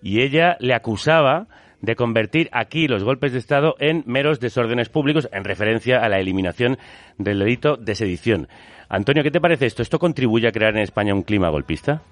[0.00, 1.48] y ella le acusaba
[1.82, 6.18] de convertir aquí los golpes de Estado en meros desórdenes públicos, en referencia a la
[6.18, 6.78] eliminación
[7.18, 8.48] del delito de sedición.
[8.88, 9.82] Antonio, ¿qué te parece esto?
[9.82, 12.02] ¿Esto contribuye a crear en España un clima golpista?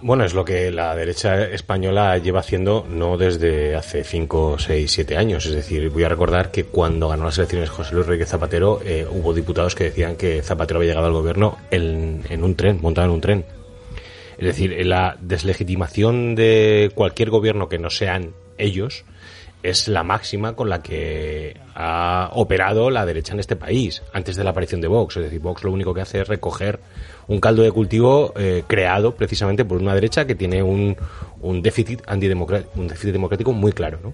[0.00, 5.16] Bueno, es lo que la derecha española lleva haciendo no desde hace 5, 6, 7
[5.16, 5.46] años.
[5.46, 9.06] Es decir, voy a recordar que cuando ganó las elecciones José Luis Rodríguez Zapatero, eh,
[9.10, 13.14] hubo diputados que decían que Zapatero había llegado al gobierno en un tren, montado en
[13.14, 13.44] un tren.
[14.36, 19.04] Es decir, la deslegitimación de cualquier gobierno que no sean ellos
[19.64, 24.44] es la máxima con la que ha operado la derecha en este país antes de
[24.44, 25.16] la aparición de Vox.
[25.16, 26.80] Es decir, Vox lo único que hace es recoger
[27.28, 30.94] un caldo de cultivo eh, creado precisamente por una derecha que tiene un,
[31.40, 34.12] un déficit un déficit democrático muy claro.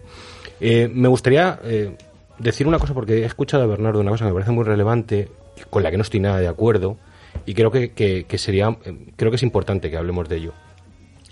[0.61, 1.97] Eh, me gustaría eh,
[2.39, 5.31] decir una cosa porque he escuchado a Bernardo una cosa que me parece muy relevante,
[5.69, 6.97] con la que no estoy nada de acuerdo
[7.45, 8.77] y creo que, que, que sería,
[9.17, 10.53] creo que es importante que hablemos de ello.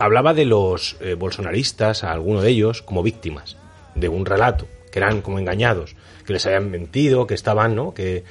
[0.01, 3.57] Hablaba de los bolsonaristas, a alguno de ellos, como víctimas
[4.01, 7.95] de un relato, que eran como engañados, que les habían mentido, que estaban, ¿no?
[7.95, 8.25] Que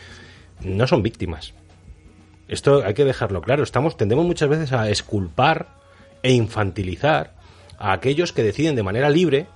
[0.61, 1.53] no son víctimas.
[2.47, 3.63] Esto hay que dejarlo claro.
[3.63, 5.67] Estamos, tendemos muchas veces a esculpar
[6.23, 7.35] e infantilizar
[7.77, 9.47] a aquellos que deciden de manera libre,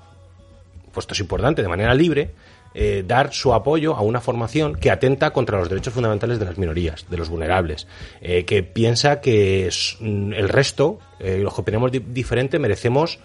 [0.92, 2.32] pues esto es importante, de manera libre,
[2.74, 6.58] eh, dar su apoyo a una formación que atenta contra los derechos fundamentales de las
[6.58, 7.88] minorías, de los vulnerables,
[8.22, 9.70] eh, que piensa que
[10.00, 13.20] mm, el resto, eh, los que opinamos di diferente, merecemos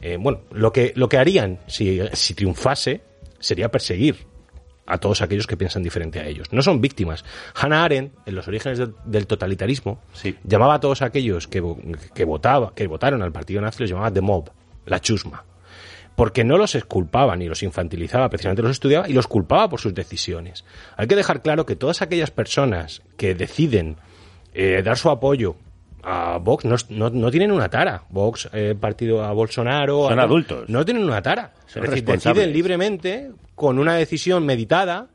[0.00, 3.02] eh, bueno, lo que, lo que harían si, si triunfase
[3.38, 4.26] sería perseguir
[4.86, 6.52] a todos aquellos que piensan diferente a ellos.
[6.52, 7.24] No son víctimas.
[7.54, 10.36] Hannah Arendt, en los orígenes de, del totalitarismo, sí.
[10.44, 11.62] llamaba a todos aquellos que,
[12.14, 14.50] que, votaba, que votaron al partido nazi, los llamaba the mob,
[14.86, 15.44] la chusma.
[16.14, 19.92] Porque no los esculpaba ni los infantilizaba, precisamente los estudiaba y los culpaba por sus
[19.92, 20.64] decisiones.
[20.96, 23.96] Hay que dejar claro que todas aquellas personas que deciden
[24.54, 25.56] eh, dar su apoyo
[26.08, 28.04] a Vox no, no, no tienen una tara.
[28.10, 30.08] Vox, eh, partido a Bolsonaro.
[30.08, 30.68] Son a- adultos.
[30.68, 31.52] No tienen una tara.
[31.66, 35.08] Son es decir, deciden libremente, con una decisión meditada,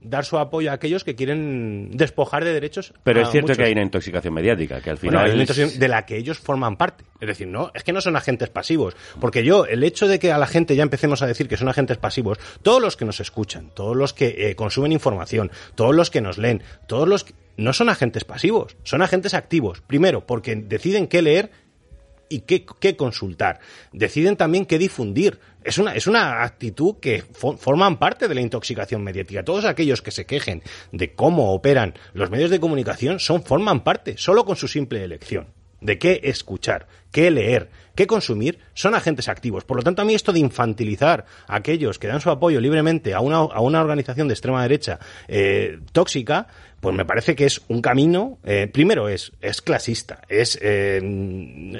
[0.00, 2.92] dar su apoyo a aquellos que quieren despojar de derechos.
[3.04, 3.58] Pero a es cierto muchos.
[3.58, 5.24] que hay una intoxicación mediática, que al Bueno, final...
[5.26, 7.04] hay una intención de la que ellos forman parte.
[7.20, 8.94] Es decir, no, es que no son agentes pasivos.
[9.20, 11.68] Porque yo, el hecho de que a la gente ya empecemos a decir que son
[11.68, 16.10] agentes pasivos, todos los que nos escuchan, todos los que eh, consumen información, todos los
[16.10, 19.80] que nos leen, todos los que, no son agentes pasivos, son agentes activos.
[19.80, 21.50] Primero, porque deciden qué leer
[22.28, 23.60] y qué, consultar.
[23.92, 25.38] Deciden también qué difundir.
[25.64, 29.44] Es una, es una actitud que fo- forman parte de la intoxicación mediática.
[29.44, 30.62] Todos aquellos que se quejen
[30.92, 35.48] de cómo operan los medios de comunicación son, forman parte, solo con su simple elección.
[35.82, 39.64] De qué escuchar, qué leer, qué consumir, son agentes activos.
[39.64, 43.14] Por lo tanto, a mí esto de infantilizar a aquellos que dan su apoyo libremente
[43.14, 46.46] a una, a una organización de extrema derecha eh, tóxica,
[46.82, 51.00] pues me parece que es un camino, eh, primero es, es clasista, es, eh,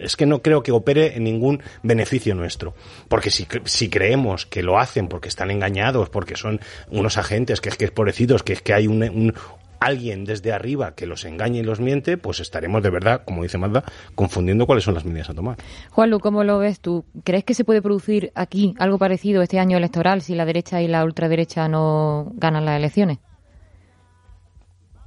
[0.00, 2.74] es que no creo que opere en ningún beneficio nuestro.
[3.08, 7.68] Porque si, si creemos que lo hacen porque están engañados, porque son unos agentes, que
[7.70, 9.34] es que es pobrecitos, que es que hay un, un-
[9.80, 13.58] alguien desde arriba que los engaña y los miente, pues estaremos de verdad, como dice
[13.58, 13.82] Magda,
[14.14, 15.56] confundiendo cuáles son las medidas a tomar.
[15.90, 17.04] Juanlu, ¿cómo lo ves tú?
[17.24, 20.86] ¿Crees que se puede producir aquí algo parecido este año electoral si la derecha y
[20.86, 23.18] la ultraderecha no ganan las elecciones?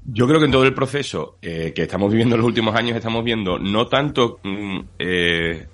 [0.07, 2.95] Yo creo que en todo el proceso eh, que estamos viviendo en los últimos años
[2.95, 5.67] estamos viendo no tanto mm, eh,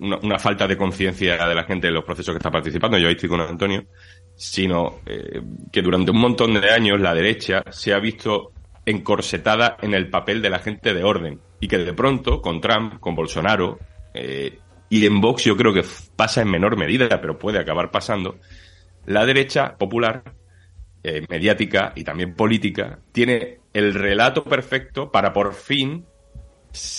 [0.00, 3.08] una, una falta de conciencia de la gente en los procesos que está participando, yo
[3.08, 3.84] ahí estoy con Antonio,
[4.36, 5.40] sino eh,
[5.72, 8.52] que durante un montón de años la derecha se ha visto
[8.84, 13.00] encorsetada en el papel de la gente de orden y que de pronto con Trump,
[13.00, 13.78] con Bolsonaro
[14.12, 14.58] eh,
[14.90, 15.84] y en Vox yo creo que
[16.16, 18.36] pasa en menor medida, pero puede acabar pasando,
[19.06, 20.22] la derecha popular
[21.02, 26.06] eh, mediática y también política, tiene el relato perfecto para por fin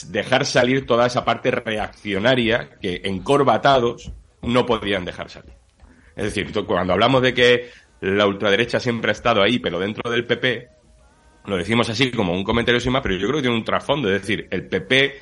[0.07, 4.11] dejar salir toda esa parte reaccionaria que encorbatados
[4.41, 5.53] no podían dejar salir.
[6.15, 7.69] Es decir, cuando hablamos de que
[8.01, 10.69] la ultraderecha siempre ha estado ahí, pero dentro del PP,
[11.45, 14.13] lo decimos así como un comentario sin más, pero yo creo que tiene un trasfondo.
[14.13, 15.15] Es decir, el PP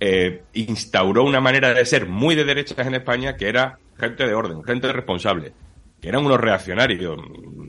[0.00, 4.34] eh, instauró una manera de ser muy de derechas en España que era gente de
[4.34, 5.52] orden, gente responsable,
[6.00, 7.18] que eran unos reaccionarios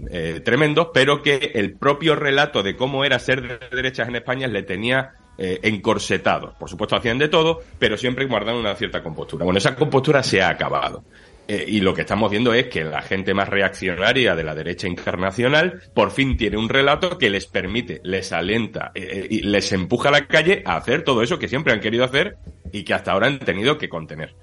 [0.10, 4.48] eh, tremendos, pero que el propio relato de cómo era ser de derechas en España
[4.48, 6.54] le tenía eh, encorsetado.
[6.60, 9.44] Por supuesto hacían de todo, pero siempre guardando una cierta compostura.
[9.44, 11.04] Bueno, esa compostura se ha acabado.
[11.48, 14.88] Eh, y lo que estamos viendo es que la gente más reaccionaria de la derecha
[14.88, 20.10] internacional por fin tiene un relato que les permite, les alenta eh, y les empuja
[20.10, 22.38] a la calle a hacer todo eso que siempre han querido hacer
[22.72, 24.36] y que hasta ahora han tenido que contener.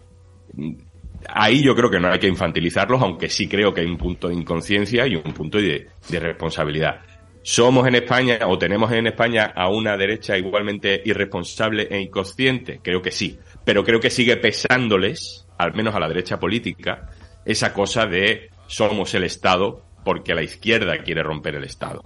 [1.28, 4.28] Ahí yo creo que no hay que infantilizarlos, aunque sí creo que hay un punto
[4.28, 7.00] de inconsciencia y un punto de, de responsabilidad.
[7.42, 12.80] ¿Somos en España o tenemos en España a una derecha igualmente irresponsable e inconsciente?
[12.82, 13.38] Creo que sí.
[13.64, 17.10] Pero creo que sigue pesándoles, al menos a la derecha política,
[17.44, 22.02] esa cosa de somos el Estado porque la izquierda quiere romper el Estado.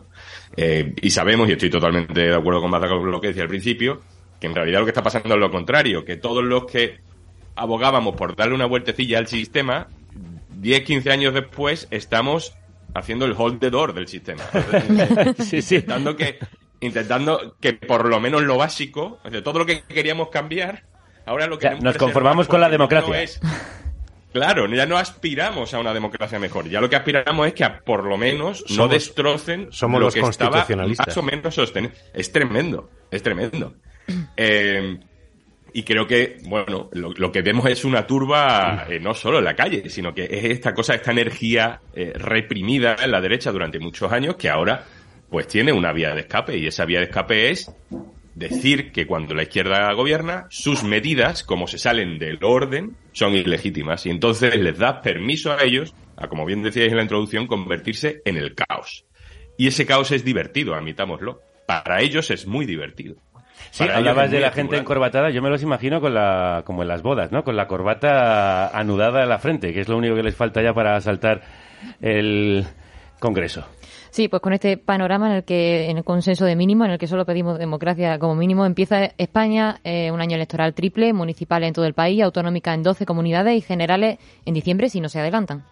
[0.57, 4.01] Eh, y sabemos, y estoy totalmente de acuerdo con lo que decía al principio,
[4.41, 6.99] que en realidad lo que está pasando es lo contrario, que todos los que
[7.57, 9.89] abogábamos por darle una vueltecilla al sistema,
[10.59, 12.55] 10, 15 años después estamos
[12.95, 14.43] haciendo el hold the door del sistema.
[15.39, 15.77] Sí, sí.
[15.77, 16.39] Intentando que,
[16.81, 20.85] intentando que por lo menos lo básico, de todo lo que queríamos cambiar,
[21.27, 23.23] ahora lo O sea, queremos nos conformamos con la no democracia.
[23.23, 23.41] es-
[24.33, 26.67] Claro, ya no aspiramos a una democracia mejor.
[26.67, 30.15] Ya lo que aspiramos es que a- por lo menos no destrocen somos lo los
[30.15, 31.07] que estaba constitucionalistas.
[31.09, 31.93] más o menos sostenido.
[32.15, 33.75] Es tremendo, es tremendo.
[34.37, 34.99] Eh,
[35.75, 39.57] y creo que, bueno, lo, que vemos es una turba eh, no solo en la
[39.57, 44.13] calle, sino que es esta cosa, esta energía eh, reprimida en la derecha durante muchos
[44.13, 44.85] años que ahora
[45.31, 47.71] pues tiene una vía de escape y esa vía de escape es
[48.35, 54.05] decir que cuando la izquierda gobierna, sus medidas, como se salen del orden, son ilegítimas
[54.07, 58.21] y entonces les da permiso a ellos, a como bien decíais en la introducción, convertirse
[58.25, 59.07] en el caos.
[59.57, 61.41] Y ese caos es divertido, admitámoslo.
[61.67, 63.17] Para ellos es muy divertido.
[63.71, 66.83] Sí, Para ellos hablabas de la gente encorbatada, yo me los imagino con la, como
[66.83, 67.45] en las bodas, ¿no?
[67.45, 70.75] Con la corbata anudada en la frente, que es lo único que les falta ya
[70.75, 71.43] para asaltar
[72.01, 72.67] el
[73.19, 73.65] Congreso.
[74.11, 76.99] Sí, pues con este panorama en el que, en el consenso de mínimo, en el
[76.99, 81.73] que solo pedimos democracia como mínimo, empieza España eh, un año electoral triple, municipal en
[81.73, 85.65] todo el país, autonómica en 12 comunidades y generales en diciembre si no se adelantan.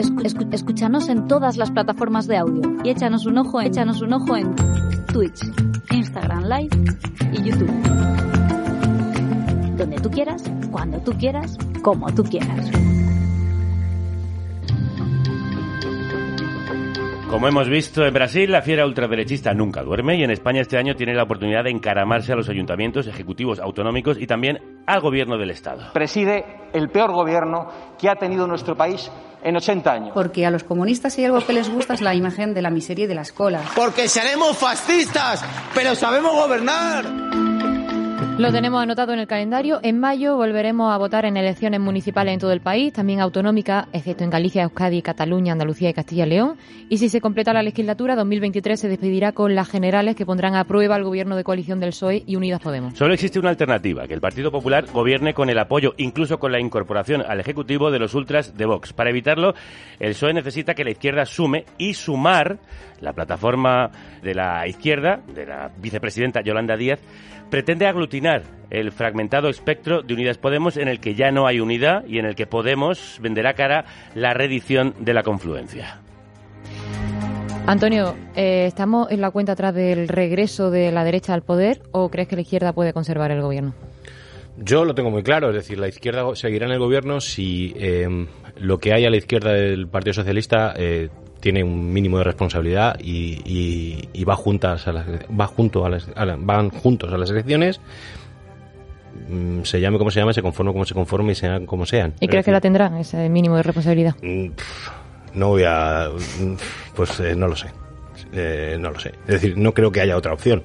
[0.00, 4.56] Escúchanos en todas las plataformas de audio y échanos un ojo, échanos un ojo en
[5.12, 5.42] Twitch,
[5.90, 6.70] Instagram Live
[7.32, 7.70] y YouTube.
[9.76, 12.70] Donde tú quieras, cuando tú quieras, como tú quieras.
[17.28, 20.96] Como hemos visto en Brasil, la fiera ultraderechista nunca duerme y en España este año
[20.96, 25.50] tiene la oportunidad de encaramarse a los ayuntamientos, ejecutivos autonómicos y también al gobierno del
[25.50, 25.92] Estado.
[25.92, 27.68] Preside el peor gobierno
[28.00, 29.12] que ha tenido nuestro país
[29.42, 30.10] en 80 años.
[30.14, 33.04] Porque a los comunistas hay algo que les gusta es la imagen de la miseria
[33.04, 33.62] y de las colas.
[33.74, 37.69] Porque seremos fascistas, pero sabemos gobernar.
[38.40, 39.80] Lo tenemos anotado en el calendario.
[39.82, 44.24] En mayo volveremos a votar en elecciones municipales en todo el país, también autonómicas, excepto
[44.24, 46.56] en Galicia, Euskadi, Cataluña, Andalucía y Castilla y León.
[46.88, 50.64] Y si se completa la legislatura, 2023 se despedirá con las generales que pondrán a
[50.64, 52.94] prueba al gobierno de coalición del PSOE y Unidas Podemos.
[52.94, 56.60] Solo existe una alternativa, que el Partido Popular gobierne con el apoyo, incluso con la
[56.60, 58.94] incorporación al Ejecutivo de los ultras de Vox.
[58.94, 59.52] Para evitarlo,
[59.98, 62.58] el PSOE necesita que la izquierda sume y sumar
[63.02, 63.90] la plataforma
[64.22, 67.00] de la izquierda, de la vicepresidenta Yolanda Díaz,
[67.50, 72.04] pretende aglutinar el fragmentado espectro de Unidas Podemos en el que ya no hay unidad
[72.06, 73.84] y en el que Podemos venderá cara
[74.14, 76.00] la reedición de la confluencia.
[77.66, 82.08] Antonio, eh, ¿estamos en la cuenta atrás del regreso de la derecha al poder o
[82.08, 83.74] crees que la izquierda puede conservar el gobierno?
[84.56, 88.26] Yo lo tengo muy claro, es decir, la izquierda seguirá en el gobierno si eh,
[88.56, 91.08] lo que hay a la izquierda del Partido Socialista eh,
[91.40, 95.90] tiene un mínimo de responsabilidad y, y, y va juntas a las, va junto a
[95.90, 97.80] las, a la- van juntos a las elecciones
[99.28, 102.14] Mm, se llame como se llame se conforme como se conforme y sean como sean.
[102.20, 104.14] ¿Y Es crees que la tendrán, ese mínimo de responsabilidad?
[104.22, 104.46] Mm,
[105.34, 106.54] no voy a mm,
[106.94, 107.68] pues eh, no lo sé.
[108.32, 109.10] Eh, no lo sé.
[109.26, 110.62] Es decir no creo que haya otra opción.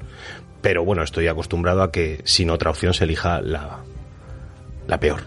[0.62, 3.80] Pero bueno estoy acostumbrado a que sin otra opción se elija la
[4.88, 5.22] la peor.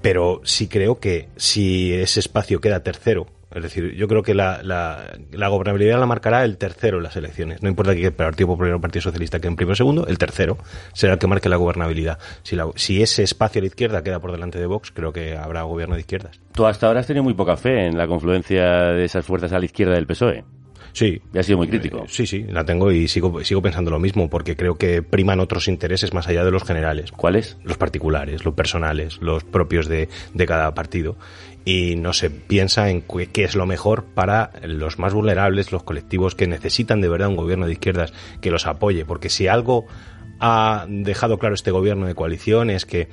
[0.00, 4.62] Pero sí creo que si ese espacio queda tercero es decir, yo creo que la,
[4.62, 7.62] la, la gobernabilidad la marcará el tercero en las elecciones.
[7.62, 10.18] No importa que el Partido Popular o el Partido Socialista queden primero o segundo, el
[10.18, 10.58] tercero
[10.92, 12.18] será el que marque la gobernabilidad.
[12.42, 15.36] Si, la- si ese espacio a la izquierda queda por delante de Vox, creo que
[15.36, 16.40] habrá gobierno de izquierdas.
[16.52, 19.58] Tú hasta ahora has tenido muy poca fe en la confluencia de esas fuerzas a
[19.58, 20.44] la izquierda del PSOE.
[20.92, 21.20] Sí.
[21.32, 21.98] Y has sido muy crítico.
[22.04, 25.40] Eh, sí, sí, la tengo y sigo, sigo pensando lo mismo, porque creo que priman
[25.40, 27.10] otros intereses más allá de los generales.
[27.10, 27.58] ¿Cuáles?
[27.64, 31.16] Los particulares, los personales, los propios de, de cada partido.
[31.64, 36.34] Y no se piensa en qué es lo mejor para los más vulnerables, los colectivos
[36.34, 39.86] que necesitan de verdad un gobierno de izquierdas que los apoye, porque si algo
[40.40, 43.08] ha dejado claro este gobierno de coalición es que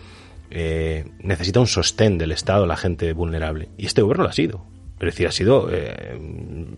[0.50, 3.70] eh, necesita un sostén del Estado la gente vulnerable.
[3.78, 4.66] Y este gobierno lo ha sido.
[5.00, 5.70] Es decir, ha sido.
[5.72, 6.20] eh,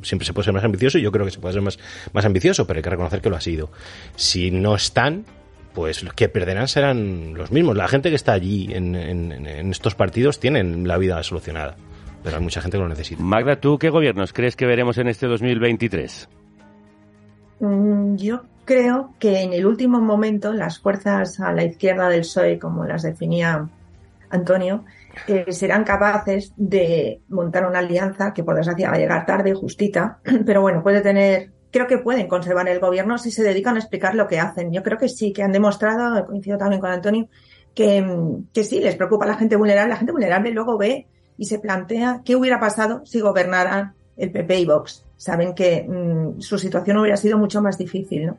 [0.03, 1.77] siempre se puede ser más ambicioso y yo creo que se puede ser más,
[2.13, 3.71] más ambicioso, pero hay que reconocer que lo ha sido.
[4.15, 5.25] Si no están,
[5.73, 7.75] pues los que perderán serán los mismos.
[7.75, 11.75] La gente que está allí en, en- en estos partidos tienen la vida solucionada,
[12.23, 13.21] pero hay mucha gente que lo necesita.
[13.23, 16.29] Magda, ¿tú qué gobiernos crees que veremos en este 2023?
[17.59, 22.59] Mm, Yo creo que en el último momento las fuerzas a la izquierda del PSOE,
[22.59, 23.67] como las definía
[24.29, 24.83] Antonio,
[25.27, 30.19] eh, serán capaces de montar una alianza que por desgracia va a llegar tarde, justita,
[30.45, 34.13] pero bueno, puede tener, creo que pueden conservar el gobierno si se dedican a explicar
[34.13, 34.71] lo que hacen.
[34.71, 37.27] Yo creo que sí, que han demostrado, coincido también con Antonio,
[37.73, 38.05] que,
[38.53, 39.89] que sí, les preocupa la gente vulnerable.
[39.89, 44.59] La gente vulnerable luego ve y se plantea qué hubiera pasado si gobernaran el PP
[44.59, 45.03] y Vox.
[45.17, 48.37] Saben que mm, su situación hubiera sido mucho más difícil, ¿no?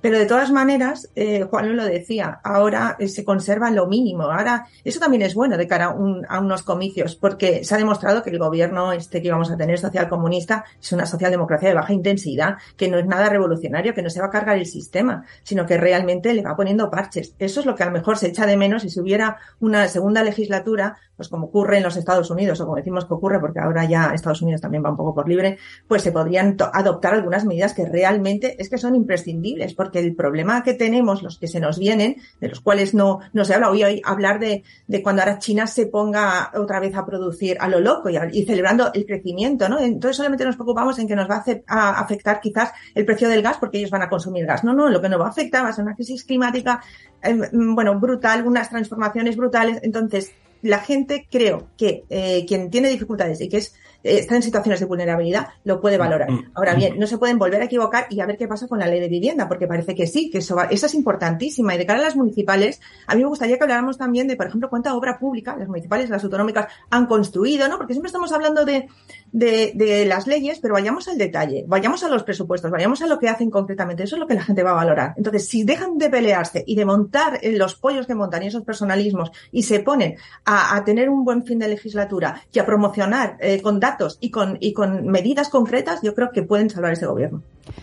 [0.00, 4.24] Pero de todas maneras, eh, Juan lo decía, ahora eh, se conserva lo mínimo.
[4.24, 7.78] Ahora, eso también es bueno de cara a, un- a unos comicios, porque se ha
[7.78, 11.92] demostrado que el gobierno este que vamos a tener socialcomunista es una socialdemocracia de baja
[11.92, 15.66] intensidad, que no es nada revolucionario, que no se va a cargar el sistema, sino
[15.66, 17.34] que realmente le va poniendo parches.
[17.40, 20.22] Eso es lo que a lo mejor se echa de menos si hubiera una segunda
[20.22, 23.84] legislatura, pues como ocurre en los Estados Unidos, o como decimos que ocurre, porque ahora
[23.84, 27.74] ya Estados Unidos también va un poco por libre, pues se podrían adoptar algunas medidas
[27.74, 32.16] que realmente es que son imprescindibles, el problema que tenemos, los que se nos vienen,
[32.40, 35.66] de los cuales no, no se habla hoy, hoy hablar de, de cuando ahora China
[35.66, 39.78] se ponga otra vez a producir a lo loco y, celebrando el crecimiento, ¿no?
[39.78, 43.58] Entonces solamente nos preocupamos en que nos va a, afectar quizás el precio del gas
[43.58, 44.64] porque ellos van a consumir gas.
[44.64, 46.82] No, no, lo que nos va a afectar va a ser una crisis climática,
[47.22, 49.80] eh, mm, bueno, brutal, unas transformaciones brutales.
[49.82, 50.32] Entonces,
[50.62, 54.86] la gente creo que eh, quien tiene dificultades y que es está en situaciones de
[54.86, 56.28] vulnerabilidad lo puede valorar.
[56.54, 58.86] Ahora bien, no se pueden volver a equivocar y a ver qué pasa con la
[58.86, 61.74] ley de vivienda, porque parece que sí, que eso va- esa es importantísima.
[61.74, 64.46] Y de cara a las municipales, a mí me gustaría que habláramos también de, por
[64.46, 67.76] ejemplo, cuánta obra pública las municipales, las autonómicas han construido, ¿no?
[67.76, 68.88] Porque siempre estamos hablando de,
[69.32, 73.18] de, de las leyes, pero vayamos al detalle, vayamos a los presupuestos, vayamos a lo
[73.18, 74.04] que hacen concretamente.
[74.04, 75.14] Eso es lo que la gente va a valorar.
[75.16, 78.62] Entonces, si dejan de pelearse y de montar eh, los pollos que montan y esos
[78.62, 83.36] personalismos y se ponen a, a tener un buen fin de legislatura y a promocionar
[83.40, 87.06] eh, con datos y con, y con medidas concretas, yo creo que pueden salvar ese
[87.06, 87.42] gobierno.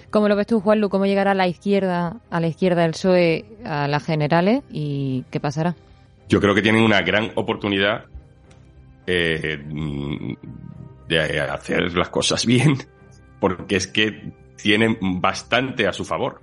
[0.10, 0.90] ¿Cómo lo ves tú, Juanlu?
[0.90, 5.76] ¿Cómo llegará la izquierda, a la izquierda del PSOE a las generales y qué pasará?
[6.28, 8.06] Yo creo que tienen una gran oportunidad
[9.08, 9.58] eh,
[11.08, 12.78] de hacer las cosas bien,
[13.40, 16.42] porque es que tienen bastante a su favor.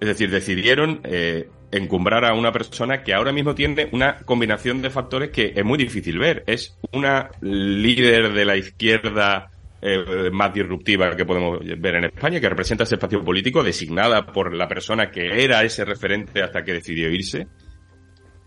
[0.00, 4.90] Es decir, decidieron eh, encumbrar a una persona que ahora mismo tiene una combinación de
[4.90, 6.44] factores que es muy difícil ver.
[6.46, 9.50] Es una líder de la izquierda
[9.82, 14.54] eh, más disruptiva que podemos ver en España, que representa ese espacio político, designada por
[14.54, 17.46] la persona que era ese referente hasta que decidió irse,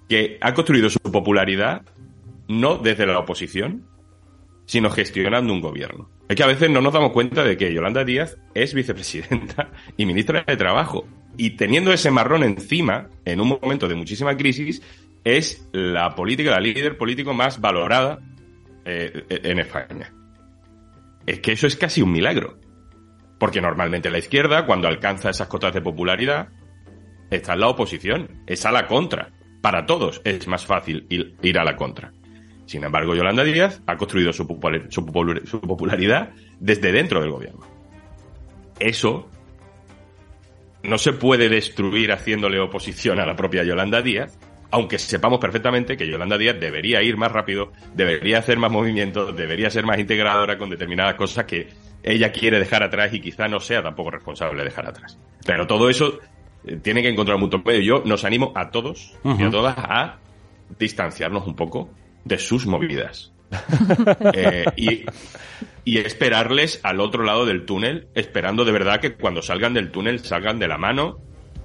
[0.07, 1.81] que ha construido su popularidad
[2.47, 3.87] no desde la oposición,
[4.65, 6.09] sino gestionando un gobierno.
[6.29, 10.05] Es que a veces no nos damos cuenta de que Yolanda Díaz es vicepresidenta y
[10.05, 11.07] ministra de Trabajo.
[11.37, 14.81] Y teniendo ese marrón encima, en un momento de muchísima crisis,
[15.23, 18.19] es la política, la líder político más valorada
[18.85, 20.13] eh, en España.
[21.25, 22.57] Es que eso es casi un milagro.
[23.39, 26.49] Porque normalmente la izquierda, cuando alcanza esas cotas de popularidad,
[27.29, 29.31] está en la oposición, es a la contra.
[29.61, 32.11] Para todos es más fácil ir, a la contra.
[32.65, 34.45] Sin embargo, Yolanda Díaz ha construido su,
[34.89, 37.65] su popularidad desde dentro del gobierno.
[38.79, 39.29] Eso
[40.83, 44.37] no se puede destruir haciéndole oposición a la propia Yolanda Díaz,
[44.69, 49.69] aunque sepamos perfectamente que Yolanda Díaz debería ir más rápido, debería hacer más movimientos, debería
[49.69, 51.69] ser más integradora con determinadas cosas que
[52.01, 55.17] ella quiere dejar atrás y quizá no sea tampoco responsable de dejar atrás.
[55.45, 56.19] Pero todo eso
[56.65, 57.81] eh, tiene que encontrar un punto medio.
[57.81, 60.17] Yo nos animo a todos y a todas a
[60.77, 61.89] distanciarnos un poco
[62.25, 63.32] de sus movidas.
[64.33, 65.05] Eh, y,
[65.85, 70.19] y esperarles al otro lado del túnel, esperando de verdad que cuando salgan del túnel
[70.19, 71.19] salgan de la mano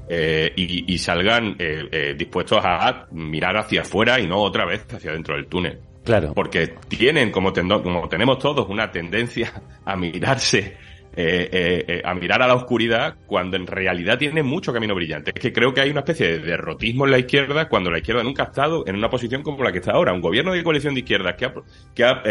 [0.08, 5.12] eh, y, y salgan eh, dispuestos a mirar hacia afuera y no otra vez hacia
[5.12, 5.78] dentro del túnel.
[6.04, 6.32] Claro.
[6.34, 9.52] Porque tienen, como, tendo- como tenemos todos, una tendencia
[9.84, 10.76] a mirarse,
[11.16, 15.32] eh, eh, eh, a mirar a la oscuridad cuando en realidad tiene mucho camino brillante.
[15.34, 18.22] Es que creo que hay una especie de derrotismo en la izquierda cuando la izquierda
[18.22, 20.12] nunca ha estado en una posición como la que está ahora.
[20.12, 21.54] Un gobierno de coalición de izquierdas que ha,
[21.94, 22.22] que ha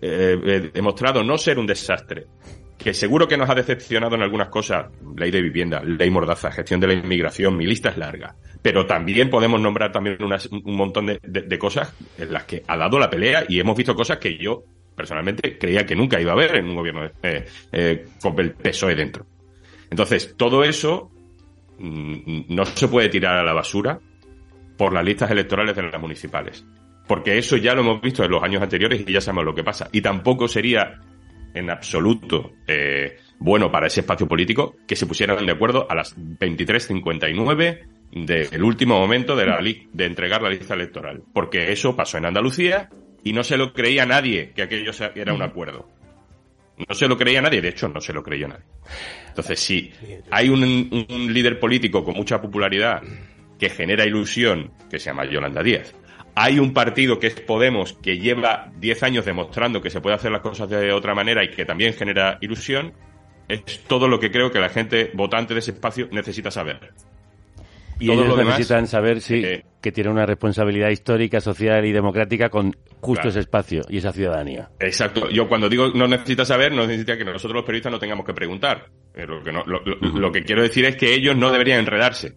[0.00, 2.26] eh, eh, demostrado no ser un desastre,
[2.78, 4.86] que seguro que nos ha decepcionado en algunas cosas,
[5.16, 9.28] ley de vivienda, ley mordaza, gestión de la inmigración, mi lista es larga, pero también
[9.28, 13.58] podemos nombrar también un montón de cosas en las que ha dado la pelea y
[13.58, 14.62] hemos visto cosas que yo
[14.98, 18.94] personalmente creía que nunca iba a haber en un gobierno eh, eh, con el PSOE
[18.94, 19.24] dentro.
[19.90, 21.10] Entonces, todo eso
[21.78, 24.00] mm, no se puede tirar a la basura
[24.76, 26.66] por las listas electorales de las municipales.
[27.06, 29.64] Porque eso ya lo hemos visto en los años anteriores y ya sabemos lo que
[29.64, 29.88] pasa.
[29.92, 31.00] Y tampoco sería
[31.54, 36.14] en absoluto eh, bueno para ese espacio político que se pusieran de acuerdo a las
[36.16, 41.22] 23.59 del último momento de, la de entregar la lista electoral.
[41.32, 42.90] Porque eso pasó en Andalucía
[43.24, 45.88] y no se lo creía nadie que aquello era un acuerdo.
[46.88, 48.64] No se lo creía nadie, de hecho no se lo creyó nadie.
[49.28, 49.92] Entonces, si
[50.30, 53.02] hay un, un líder político con mucha popularidad
[53.58, 55.92] que genera ilusión, que se llama Yolanda Díaz,
[56.40, 60.30] hay un partido que es Podemos que lleva 10 años demostrando que se puede hacer
[60.30, 62.92] las cosas de otra manera y que también genera ilusión,
[63.48, 66.92] es todo lo que creo que la gente votante de ese espacio necesita saber.
[68.00, 69.42] Y Todo ellos demás, necesitan saber sí,
[69.80, 73.28] que tienen una responsabilidad histórica, social y democrática con justo Claro.
[73.30, 74.68] ese espacio y esa ciudadanía.
[74.80, 75.28] Exacto.
[75.30, 78.34] Yo cuando digo no necesita saber, no necesita que nosotros los periodistas no tengamos que
[78.34, 78.86] preguntar.
[79.14, 81.80] Eh, lo, que no- lo- lo- lo que quiero decir es que ellos no deberían
[81.80, 82.34] enredarse,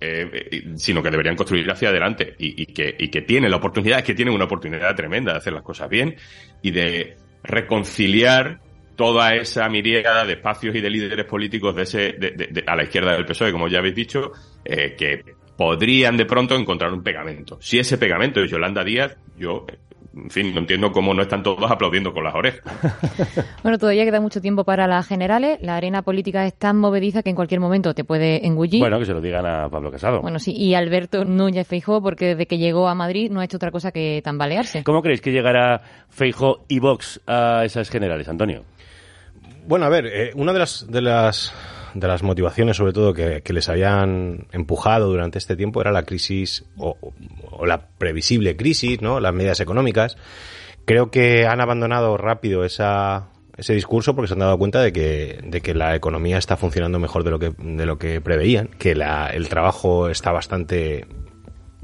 [0.00, 3.56] eh, eh, sino que deberían construir hacia adelante y, y que, y que tienen la
[3.58, 6.16] oportunidad, es que tienen una oportunidad tremenda de hacer las cosas bien
[6.62, 8.60] y de reconciliar
[8.96, 12.74] toda esa miriada de espacios y de líderes políticos de ese, de- de- de- a
[12.74, 14.32] la izquierda del PSOE, como ya habéis dicho,
[14.64, 17.58] eh, que podrían de pronto encontrar un pegamento.
[17.60, 19.66] Si ese pegamento es Yolanda Díaz, yo,
[20.14, 22.62] en fin, no entiendo cómo no están todos aplaudiendo con las orejas.
[23.62, 25.58] Bueno, todavía queda mucho tiempo para las generales.
[25.60, 28.80] La arena política es tan movediza que en cualquier momento te puede engullir.
[28.80, 30.22] Bueno, que se lo digan a Pablo Casado.
[30.22, 33.56] Bueno, sí, y Alberto Núñez Feijóo, porque desde que llegó a Madrid no ha hecho
[33.56, 34.84] otra cosa que tambalearse.
[34.84, 38.64] ¿Cómo creéis que llegará Feijo y Vox a esas generales, Antonio?
[39.66, 41.52] Bueno, a ver, eh, una de las, de las
[41.94, 46.04] de las motivaciones, sobre todo, que, que les habían empujado durante este tiempo era la
[46.04, 46.96] crisis o,
[47.66, 49.20] la previsible crisis, ¿no?
[49.20, 50.16] Las medidas económicas.
[50.84, 55.40] Creo que han abandonado rápido esa, ese discurso porque se han dado cuenta de que,
[55.42, 58.92] de que la economía está funcionando mejor de lo que, de lo que preveían, que
[58.92, 61.06] el trabajo está bastante,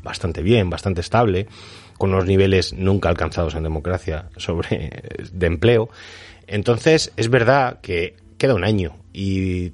[0.02, 1.48] bastante bien, bastante estable,
[1.98, 5.02] con unos niveles nunca alcanzados en democracia sobre
[5.32, 5.90] de empleo.
[6.46, 9.72] Entonces, es verdad que queda un año y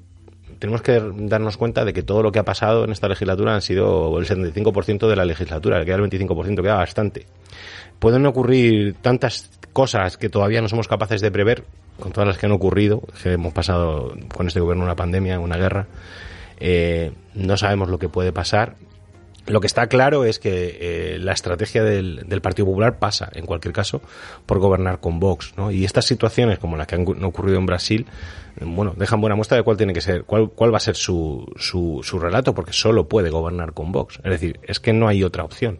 [0.61, 3.63] tenemos que darnos cuenta de que todo lo que ha pasado en esta legislatura han
[3.63, 7.25] sido el 75% de la legislatura, queda el 25%, queda bastante.
[7.97, 11.63] Pueden ocurrir tantas cosas que todavía no somos capaces de prever,
[11.99, 15.57] con todas las que han ocurrido, que hemos pasado con este gobierno una pandemia, una
[15.57, 15.87] guerra,
[16.59, 18.75] eh, no sabemos lo que puede pasar
[19.47, 23.73] Lo que está claro es que eh, la estrategia del, Partido Popular pasa, en cualquier
[23.73, 24.01] caso,
[24.45, 25.71] por gobernar con Vox, ¿no?
[25.71, 28.05] Y estas situaciones, como las que han ocurrido en Brasil,
[28.59, 31.51] bueno, dejan buena muestra de cuál tiene que ser, cuál, cuál va a ser su,
[31.55, 34.19] su, su relato, porque solo puede gobernar con Vox.
[34.23, 35.79] Es decir, es que no hay otra opción.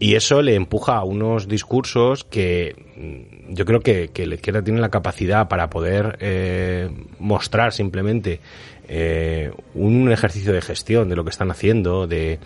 [0.00, 4.62] Y eso le empuja a unos discursos que mm, yo creo que, que la izquierda
[4.62, 8.40] tiene la capacidad para poder eh, mostrar simplemente
[8.88, 12.38] eh, un ejercicio de gestión de lo que están haciendo, de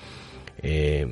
[0.62, 1.06] eh,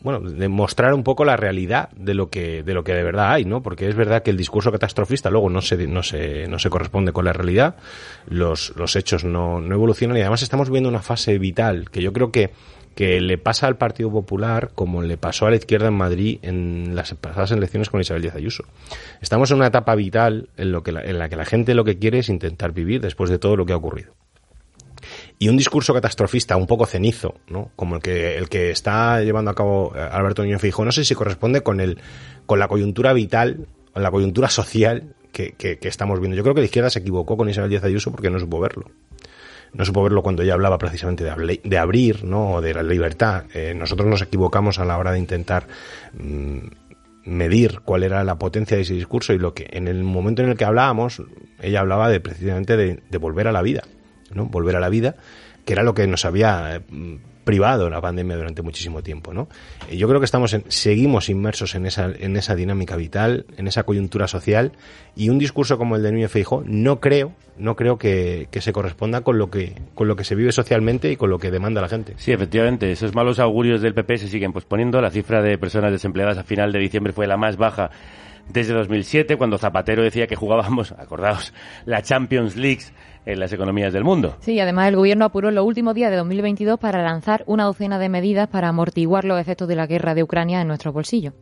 [0.00, 3.32] bueno, de mostrar un poco la realidad de lo que de lo que de verdad
[3.32, 3.62] hay, ¿no?
[3.62, 7.12] Porque es verdad que el discurso catastrofista luego no se no se no se corresponde
[7.12, 7.76] con la realidad,
[8.28, 12.12] los los hechos no, no evolucionan y además estamos viviendo una fase vital que yo
[12.12, 12.50] creo que
[12.96, 16.96] que le pasa al Partido Popular como le pasó a la izquierda en Madrid en
[16.96, 18.64] las pasadas elecciones con Isabel Díaz Ayuso.
[19.20, 21.84] Estamos en una etapa vital en, lo que la, en la que la gente lo
[21.84, 24.14] que quiere es intentar vivir después de todo lo que ha ocurrido.
[25.40, 27.70] Y un discurso catastrofista, un poco cenizo, ¿no?
[27.76, 31.14] Como el que, el que está llevando a cabo Alberto Núñez Fijo, no sé si
[31.14, 31.98] corresponde con el,
[32.46, 36.36] con la coyuntura vital, con la coyuntura social que, que, estamos viendo.
[36.36, 38.86] Yo creo que la izquierda se equivocó con Isabel Díaz Ayuso porque no supo verlo
[39.74, 42.52] no supo verlo cuando ella hablaba precisamente de, abrir, ¿no?
[42.54, 43.44] O de la libertad.
[43.54, 45.66] Eh, nosotros nos equivocamos a la hora de intentar
[46.14, 46.58] mmm,
[47.24, 50.48] medir cuál era la potencia de ese discurso y lo que en el momento en
[50.48, 51.22] el que hablábamos,
[51.60, 53.82] ella hablaba de precisamente de volver a la vida,
[54.30, 54.46] ¿no?
[54.46, 55.16] Volver a la vida,
[55.64, 56.82] que era lo que nos había
[57.48, 59.48] privado la pandemia durante muchísimo tiempo, ¿no?
[59.90, 63.84] Yo creo que estamos en, seguimos inmersos en esa, en esa dinámica vital, en esa
[63.84, 64.72] coyuntura social,
[65.16, 68.74] y un discurso como el de Núñez Feijóo no creo, no creo que, que, se
[68.74, 71.80] corresponda con lo que, con lo que se vive socialmente y con lo que demanda
[71.80, 72.12] la gente.
[72.18, 75.00] Sí, efectivamente, esos malos augurios del PP se siguen posponiendo.
[75.00, 77.90] La cifra de personas desempleadas a final de diciembre fue la más baja
[78.48, 81.52] desde 2007, cuando Zapatero decía que jugábamos, acordaos,
[81.84, 82.82] la Champions League
[83.26, 84.36] en las economías del mundo.
[84.40, 87.98] Sí, además el gobierno apuró en los últimos días de 2022 para lanzar una docena
[87.98, 91.34] de medidas para amortiguar los efectos de la guerra de Ucrania en nuestros bolsillos.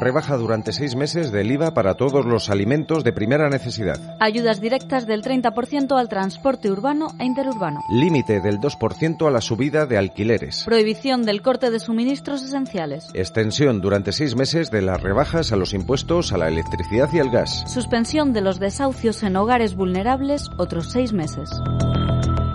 [0.00, 3.98] Rebaja durante seis meses del IVA para todos los alimentos de primera necesidad.
[4.18, 7.80] Ayudas directas del 30% al transporte urbano e interurbano.
[7.90, 10.64] Límite del 2% a la subida de alquileres.
[10.64, 13.08] Prohibición del corte de suministros esenciales.
[13.14, 17.30] Extensión durante seis meses de las rebajas a los impuestos a la electricidad y al
[17.30, 17.64] gas.
[17.72, 21.50] Suspensión de los desahucios en hogares vulnerables otros seis meses.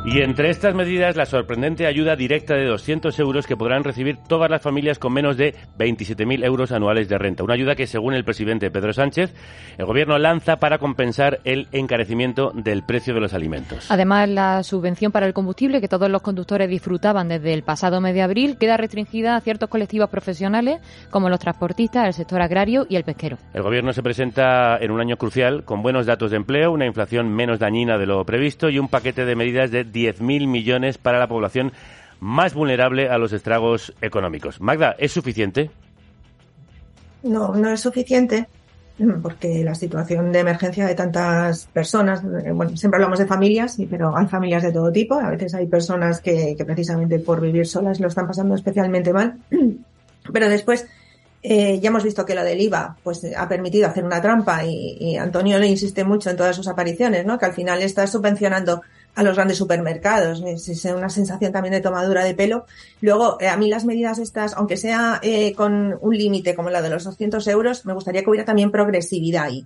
[0.08, 4.52] Y entre estas medidas, la sorprendente ayuda directa de 200 euros que podrán recibir todas
[4.52, 7.44] las familias con menos de 27.000 euros anuales de renta.
[7.44, 9.34] Una ayuda que, según el presidente Pedro Sánchez,
[9.80, 13.90] el Gobierno lanza para compensar el encarecimiento del precio de los alimentos.
[13.90, 18.14] Además, la subvención para el combustible que todos los conductores disfrutaban desde el pasado mes
[18.14, 22.96] de abril queda restringida a ciertos colectivos profesionales como los transportistas, el sector agrario y
[22.96, 23.40] el pesquero.
[23.56, 27.28] El Gobierno se presenta en un año crucial con buenos datos de empleo, una inflación
[27.34, 31.28] menos dañina de lo previsto y un paquete de medidas de 10.000 millones para la
[31.28, 31.72] población
[32.20, 34.60] más vulnerable a los estragos económicos.
[34.60, 35.72] Magda, ¿es suficiente?
[37.24, 38.48] No, no es suficiente
[39.22, 44.26] porque la situación de emergencia de tantas personas, bueno, siempre hablamos de familias, pero hay
[44.28, 48.28] familias de todo tipo, a veces hay personas que, precisamente por vivir solas lo están
[48.28, 49.38] pasando especialmente mal,
[50.34, 50.88] pero después
[51.44, 54.98] eh, ya hemos visto que lo del IVA pues ha permitido hacer una trampa y,
[55.00, 57.38] y, Antonio le insiste mucho en todas sus apariciones, ¿no?
[57.38, 58.82] Que al final está subvencionando
[59.16, 60.44] a los grandes supermercados.
[60.46, 62.66] Es, una sensación también de tomadura de pelo.
[63.02, 66.82] Luego, eh, a mí las medidas estas, aunque sea eh, con un límite como la
[66.82, 69.66] de los 200 euros, me gustaría que hubiera también progresividad ahí.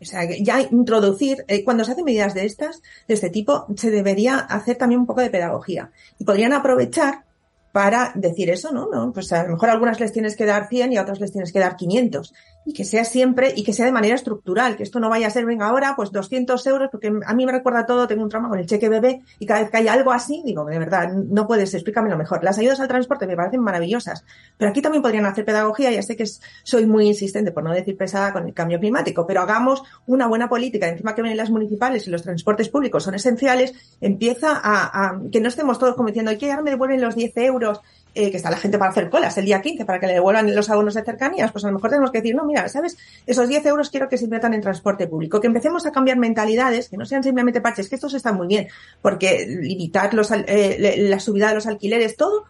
[0.00, 3.90] O sea, ya introducir, eh, cuando se hacen medidas de estas, de este tipo, se
[3.90, 5.90] debería hacer también un poco de pedagogía.
[6.18, 7.24] Y podrían aprovechar
[7.72, 8.88] para decir eso, ¿no?
[8.90, 11.32] no pues a lo mejor algunas les tienes que dar 100 y a otras les
[11.32, 12.32] tienes que dar 500.
[12.64, 15.30] Y que sea siempre, y que sea de manera estructural, que esto no vaya a
[15.30, 18.48] ser, venga ahora, pues 200 euros, porque a mí me recuerda todo, tengo un trauma
[18.48, 21.46] con el cheque bebé, y cada vez que hay algo así, digo, de verdad, no
[21.46, 22.44] puedes, explícamelo mejor.
[22.44, 24.24] Las ayudas al transporte me parecen maravillosas,
[24.58, 26.26] pero aquí también podrían hacer pedagogía, ya sé que
[26.62, 30.48] soy muy insistente, por no decir pesada, con el cambio climático, pero hagamos una buena
[30.48, 35.20] política, encima que vienen las municipales y los transportes públicos son esenciales, empieza a, a
[35.32, 37.80] que no estemos todos como diciendo, que ahora me devuelven los 10 euros,
[38.14, 40.54] eh, que está la gente para hacer colas el día 15 para que le devuelvan
[40.54, 42.96] los abonos de cercanías, pues a lo mejor tenemos que decir, no, mira, ¿sabes?
[43.26, 46.88] Esos 10 euros quiero que se inviertan en transporte público, que empecemos a cambiar mentalidades,
[46.88, 48.68] que no sean simplemente parches, que estos están muy bien,
[49.00, 52.46] porque limitar los, eh, la subida de los alquileres, todo,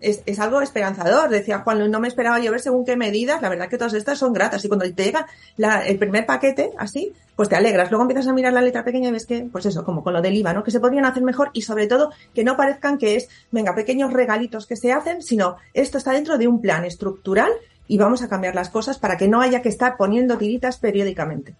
[0.00, 1.30] es, es, algo esperanzador.
[1.30, 3.42] Decía Juan, no me esperaba yo ver según qué medidas.
[3.42, 4.64] La verdad que todas estas son gratas.
[4.64, 7.90] Y cuando te llega la, el primer paquete, así, pues te alegras.
[7.90, 10.22] Luego empiezas a mirar la letra pequeña y ves que, pues eso, como con lo
[10.22, 10.64] del IVA, ¿no?
[10.64, 14.12] Que se podrían hacer mejor y sobre todo que no parezcan que es, venga, pequeños
[14.12, 17.50] regalitos que se hacen, sino esto está dentro de un plan estructural
[17.86, 21.54] y vamos a cambiar las cosas para que no haya que estar poniendo tiritas periódicamente.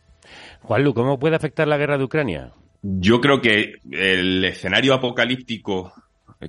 [0.63, 2.53] Juanlu, ¿cómo puede afectar la guerra de Ucrania?
[2.85, 5.95] yo creo que el escenario apocalíptico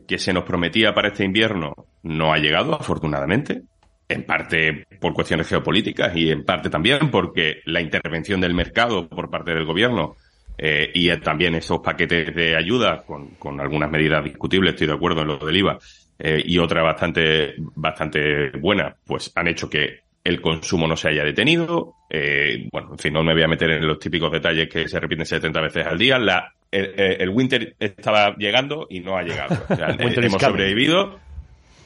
[0.08, 1.74] que se nos prometía para este invierno
[2.04, 3.64] no ha llegado, afortunadamente.
[4.08, 9.32] En parte por cuestiones geopolíticas y en parte también porque la intervención del mercado por
[9.32, 10.16] parte del gobierno
[10.58, 15.22] eh, y también esos paquetes de ayuda con, con, algunas medidas discutibles, estoy de acuerdo
[15.22, 15.80] en lo del IVA,
[16.18, 21.24] eh, y otra bastante, bastante buena, pues han hecho que el consumo no se haya
[21.24, 21.94] detenido.
[22.10, 25.00] Eh, bueno, en fin, no me voy a meter en los típicos detalles que se
[25.00, 26.18] repiten 70 veces al día.
[26.18, 29.56] La, el, el winter estaba llegando y no ha llegado.
[29.70, 31.20] O sea, hemos sobrevivido.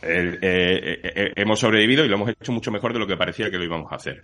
[0.01, 3.57] Eh, eh, hemos sobrevivido y lo hemos hecho mucho mejor de lo que parecía que
[3.57, 4.21] lo íbamos a hacer.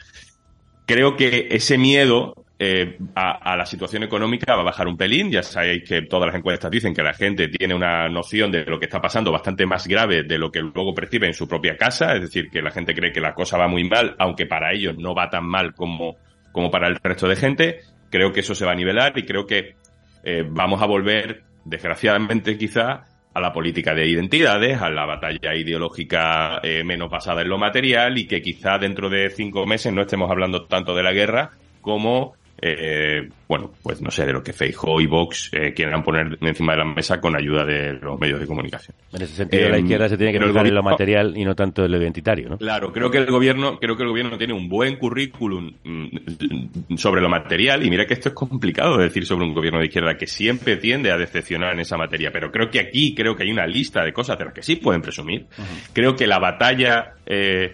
[0.85, 5.29] Creo que ese miedo eh, a, a, la situación económica va a bajar un pelín.
[5.29, 8.79] Ya sabéis que todas las encuestas dicen que la gente tiene una noción de lo
[8.79, 12.13] que está pasando bastante más grave de lo que luego percibe en su propia casa.
[12.15, 14.97] Es decir, que la gente cree que la cosa va muy mal, aunque para ellos
[14.97, 16.15] no va tan mal como,
[16.51, 17.79] como para el resto de gente.
[18.09, 19.75] Creo que eso se va a nivelar y creo que
[20.23, 23.03] eh, vamos a volver, desgraciadamente quizá,
[23.33, 28.17] a la política de identidades, a la batalla ideológica eh, menos basada en lo material
[28.17, 31.51] y que quizá dentro de cinco meses no estemos hablando tanto de la guerra
[31.81, 36.37] como eh, bueno, pues no sé, de lo que Feijóo y Vox eh, quieran poner
[36.41, 38.95] encima de la mesa con ayuda de los medios de comunicación.
[39.13, 41.85] En ese sentido, la izquierda se tiene que fijar en lo material y no tanto
[41.85, 42.57] en lo identitario, ¿no?
[42.57, 47.21] Claro, creo que el gobierno, creo que el gobierno tiene un buen currículum mm, sobre
[47.21, 50.17] lo material y mira que esto es complicado de decir sobre un gobierno de izquierda
[50.17, 53.51] que siempre tiende a decepcionar en esa materia, pero creo que aquí creo que hay
[53.51, 55.45] una lista de cosas de las que sí pueden presumir.
[55.57, 55.89] Uh -huh.
[55.93, 57.73] Creo que la batalla eh,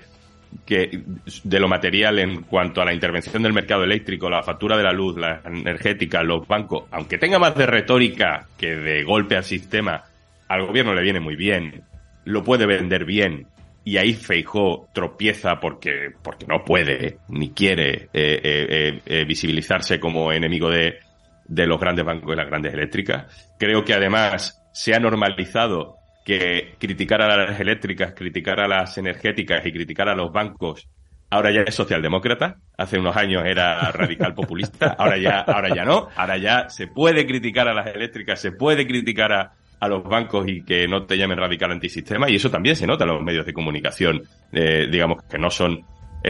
[0.65, 1.03] que
[1.43, 4.91] de lo material en cuanto a la intervención del mercado eléctrico, la factura de la
[4.91, 10.03] luz, la energética, los bancos, aunque tenga más de retórica que de golpe al sistema,
[10.47, 11.83] al gobierno le viene muy bien,
[12.25, 13.47] lo puede vender bien.
[13.83, 20.31] Y ahí Feijó tropieza porque, porque no puede ni quiere eh, eh, eh, visibilizarse como
[20.31, 20.99] enemigo de,
[21.45, 23.53] de los grandes bancos y las grandes eléctricas.
[23.57, 29.65] Creo que además se ha normalizado que criticar a las eléctricas, criticar a las energéticas
[29.65, 30.87] y criticar a los bancos
[31.31, 36.09] ahora ya es socialdemócrata, hace unos años era radical populista, ahora ya, ahora ya no,
[36.15, 40.45] ahora ya se puede criticar a las eléctricas, se puede criticar a, a los bancos
[40.47, 43.45] y que no te llamen radical antisistema, y eso también se nota en los medios
[43.45, 45.79] de comunicación, eh, digamos, que no son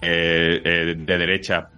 [0.01, 1.69] eh, eh, de derecha,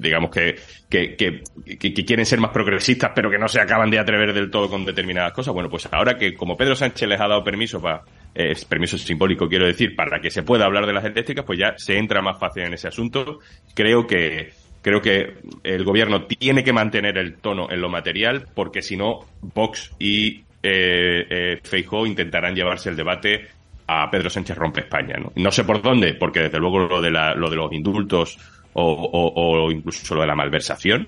[0.00, 0.56] digamos que
[0.90, 4.68] que, que, quieren ser más progresistas, pero que no se acaban de atrever del todo
[4.68, 5.54] con determinadas cosas.
[5.54, 8.02] Bueno, pues ahora que como Pedro Sánchez les ha dado permiso para,
[8.34, 11.74] eh, permiso simbólico quiero decir, para que se pueda hablar de las eléctricas, pues ya
[11.76, 13.38] se entra más fácil en ese asunto.
[13.74, 14.50] Creo que,
[14.82, 19.20] creo que el gobierno tiene que mantener el tono en lo material, porque si no,
[19.40, 23.46] Vox y eh, eh, intentarán llevarse el debate
[23.86, 25.16] a Pedro Sánchez rompe España.
[25.18, 25.32] ¿no?
[25.34, 28.38] no sé por dónde, porque desde luego lo de, la, lo de los indultos
[28.74, 31.06] o, o, o, incluso lo de la malversación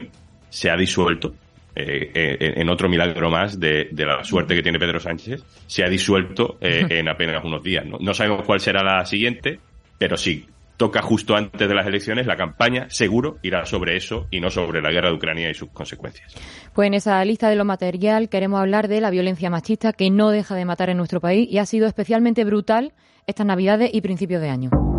[0.48, 1.34] se ha disuelto.
[1.74, 5.82] Eh, eh, en otro milagro más de, de, la suerte que tiene Pedro Sánchez, se
[5.82, 7.86] ha disuelto eh, en apenas unos días.
[7.86, 7.96] ¿no?
[7.98, 9.58] no sabemos cuál será la siguiente,
[9.96, 10.44] pero sí,
[10.76, 14.82] toca justo antes de las elecciones, la campaña seguro irá sobre eso y no sobre
[14.82, 16.34] la guerra de Ucrania y sus consecuencias.
[16.74, 20.28] Pues en esa lista de lo material queremos hablar de la violencia machista que no
[20.28, 22.92] deja de matar en nuestro país y ha sido especialmente brutal
[23.26, 24.91] estas Navidades y principios de año.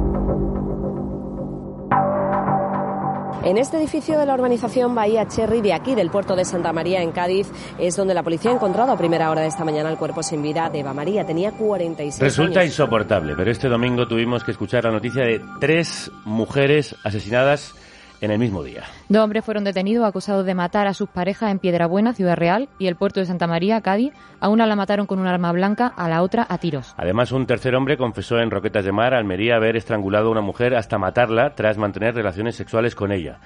[3.43, 7.01] En este edificio de la urbanización Bahía Cherry de aquí del puerto de Santa María
[7.01, 9.97] en Cádiz es donde la policía ha encontrado a primera hora de esta mañana el
[9.97, 11.25] cuerpo sin vida de Eva María.
[11.25, 12.71] Tenía 46 Resulta años.
[12.71, 17.75] insoportable, pero este domingo tuvimos que escuchar la noticia de tres mujeres asesinadas
[18.24, 18.84] en el mismo día.
[19.09, 22.88] Dos hombres fueron detenidos acusados de matar a sus parejas en Piedrabuena, Ciudad Real, y
[22.88, 24.13] el puerto de Santa María, Cádiz.
[24.39, 26.95] A una la mataron con un arma blanca, a la otra a tiros.
[26.97, 30.74] Además, un tercer hombre confesó en Roquetas de Mar, Almería, haber estrangulado a una mujer
[30.74, 33.39] hasta matarla tras mantener relaciones sexuales con ella.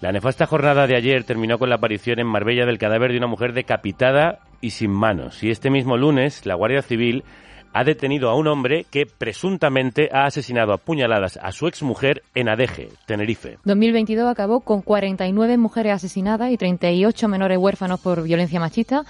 [0.00, 3.26] La nefasta jornada de ayer terminó con la aparición en Marbella del cadáver de una
[3.26, 5.42] mujer decapitada y sin manos.
[5.42, 7.24] Y este mismo lunes, la Guardia Civil
[7.72, 12.48] ha detenido a un hombre que presuntamente ha asesinado a puñaladas a su exmujer en
[12.48, 13.58] Adeje, Tenerife.
[13.64, 19.04] 2022 acabó con 49 mujeres asesinadas y 38 menores huérfanos por violencia machista.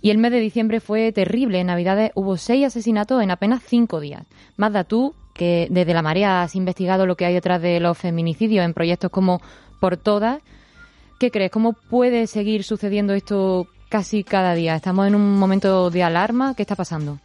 [0.00, 1.60] Y el mes de diciembre fue terrible.
[1.60, 4.24] En Navidades hubo seis asesinatos en apenas cinco días.
[4.56, 8.64] Magda, tú, que desde la marea has investigado lo que hay detrás de los feminicidios
[8.64, 9.40] en proyectos como
[9.80, 10.42] Por Todas,
[11.18, 11.50] ¿qué crees?
[11.50, 14.76] ¿Cómo puede seguir sucediendo esto casi cada día?
[14.76, 16.54] ¿Estamos en un momento de alarma?
[16.54, 17.18] ¿Qué está pasando?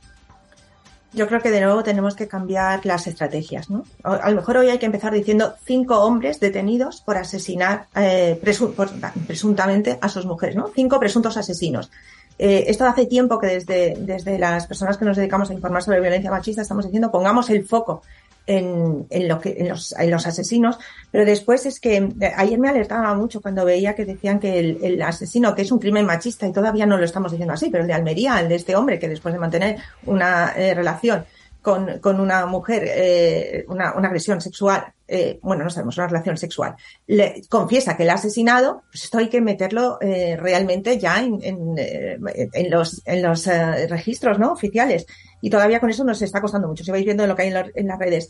[1.13, 3.83] Yo creo que de nuevo tenemos que cambiar las estrategias, ¿no?
[4.03, 8.73] A lo mejor hoy hay que empezar diciendo cinco hombres detenidos por asesinar eh, presu
[8.73, 8.89] por,
[9.25, 10.69] presuntamente a sus mujeres, ¿no?
[10.73, 11.89] Cinco presuntos asesinos.
[12.37, 15.99] Eh, esto hace tiempo que desde, desde las personas que nos dedicamos a informar sobre
[15.99, 18.01] violencia machista estamos diciendo pongamos el foco
[18.49, 20.79] en, lo que, en, los, en los asesinos,
[21.11, 25.01] pero después es que eh, ayer me alertaba mucho cuando veía que decían que el,
[25.01, 27.87] asesino, que es un crimen machista, y todavía no lo estamos diciendo así, pero el
[27.87, 31.25] de Almería, el de este hombre que después de mantener una eh, relación
[31.61, 36.75] con, una mujer, eh, una, una, agresión sexual, eh, bueno, no sabemos, una relación sexual,
[37.07, 42.69] le confiesa que la ha asesinado, pues esto hay que meterlo eh, realmente ya en
[42.69, 43.45] los, en los
[43.89, 44.53] registros ¿no?
[44.53, 45.05] oficiales.
[45.41, 47.87] Y todavía con eso nos está costando mucho, si vais viendo lo que hay en,
[47.87, 48.29] las redes.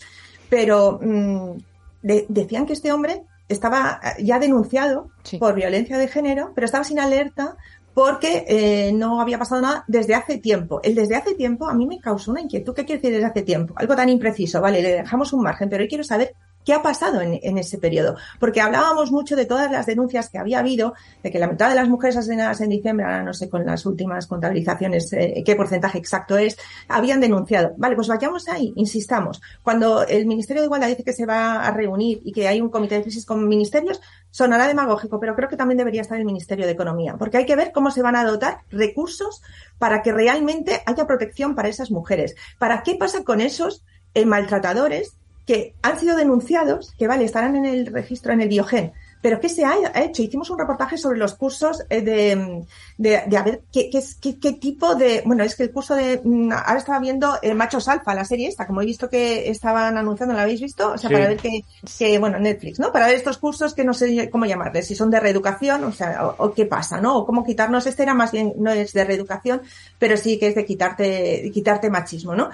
[0.49, 1.57] Pero mmm,
[2.01, 5.37] de, decían que este hombre estaba ya denunciado sí.
[5.37, 7.57] por violencia de género, pero estaba sin alerta
[7.93, 10.79] porque eh, no había pasado nada desde hace tiempo.
[10.83, 12.73] El desde hace tiempo a mí me causó una inquietud.
[12.73, 13.73] ¿Qué quiere decir desde hace tiempo?
[13.75, 16.33] Algo tan impreciso, vale, le dejamos un margen, pero hoy quiero saber
[16.69, 18.15] qué ha pasado en, ese periodo.
[18.39, 20.93] Porque hablábamos mucho de todas las denuncias que había habido,
[21.23, 23.87] de que la mitad de las mujeres asesinadas en diciembre, ahora no sé con las
[23.87, 27.73] últimas contabilizaciones eh, qué porcentaje exacto es, habían denunciado.
[27.77, 29.41] Vale, pues vayamos ahí, insistamos.
[29.63, 32.69] Cuando el Ministerio de Igualdad dice que se va a reunir y que hay un
[32.69, 33.99] comité de crisis con ministerios,
[34.29, 37.55] sonará demagógico, pero creo que también debería estar el Ministerio de Economía, porque hay que
[37.55, 39.41] ver cómo se van a dotar recursos
[39.79, 42.35] para que realmente haya protección para esas mujeres.
[42.59, 45.18] ¿Para qué pasa con esos eh, maltratadores
[45.49, 49.49] que han sido denunciados, que vale, estarán en el registro, en el Biogen, pero ¿qué
[49.49, 50.21] se ha hecho?
[50.21, 52.63] Hicimos un reportaje sobre los cursos de,
[52.99, 55.95] de, de a ver qué, qué, qué, qué, tipo de, bueno, es que el curso
[55.95, 56.21] de,
[56.51, 60.35] ahora estaba viendo eh, Machos Alfa, la serie esta, como he visto que estaban anunciando,
[60.35, 60.91] ¿la habéis visto?
[60.91, 61.15] O sea, sí.
[61.15, 61.61] para ver que,
[61.97, 62.91] que, bueno, Netflix, ¿no?
[62.91, 66.27] Para ver estos cursos que no sé cómo llamarles, si son de reeducación, o sea,
[66.27, 67.17] o, o qué pasa, ¿no?
[67.17, 69.63] O cómo quitarnos, este era más bien, no es de reeducación,
[69.97, 72.51] pero sí que es de quitarte, quitarte machismo, ¿no?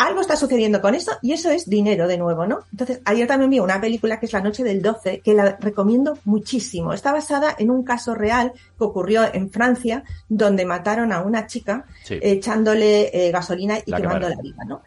[0.00, 2.60] Algo está sucediendo con eso y eso es dinero de nuevo, ¿no?
[2.70, 6.18] Entonces, ayer también vi una película que es La Noche del 12, que la recomiendo
[6.24, 6.94] muchísimo.
[6.94, 11.84] Está basada en un caso real que ocurrió en Francia, donde mataron a una chica
[12.02, 12.18] sí.
[12.22, 14.82] echándole eh, gasolina y la quemando la vida, ¿no?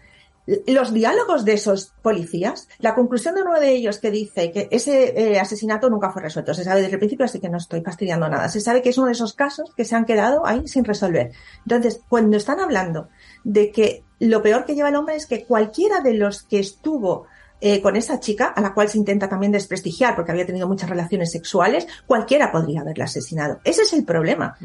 [0.68, 5.14] Los diálogos de esos policías, la conclusión de uno de ellos que dice que ese
[5.16, 8.28] eh, asesinato nunca fue resuelto, se sabe desde el principio, así que no estoy fastidiando
[8.28, 10.84] nada, se sabe que es uno de esos casos que se han quedado ahí sin
[10.84, 11.32] resolver.
[11.60, 13.08] Entonces, cuando están hablando
[13.46, 17.28] de que lo peor que lleva el hombre es que cualquiera de los que estuvo
[17.60, 20.90] eh, con esa chica, a la cual se intenta también desprestigiar porque había tenido muchas
[20.90, 23.60] relaciones sexuales, cualquiera podría haberla asesinado.
[23.64, 24.58] Ese es el problema.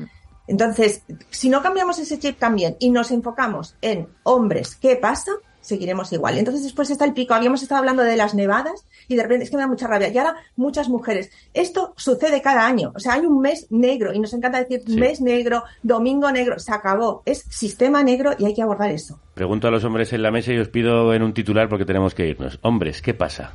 [0.46, 5.32] Entonces, si no cambiamos ese chip también y nos enfocamos en hombres, ¿qué pasa?
[5.68, 6.38] Seguiremos igual.
[6.38, 7.34] Entonces después está el pico.
[7.34, 10.08] Habíamos estado hablando de las nevadas y de repente es que me da mucha rabia.
[10.08, 11.30] Y ahora muchas mujeres.
[11.54, 12.92] Esto sucede cada año.
[12.94, 14.96] O sea, hay un mes negro y nos encanta decir sí.
[14.96, 16.58] mes negro, domingo negro.
[16.58, 17.22] Se acabó.
[17.26, 19.20] Es sistema negro y hay que abordar eso.
[19.34, 22.14] Pregunto a los hombres en la mesa y os pido en un titular porque tenemos
[22.14, 22.58] que irnos.
[22.62, 23.52] Hombres, ¿qué pasa?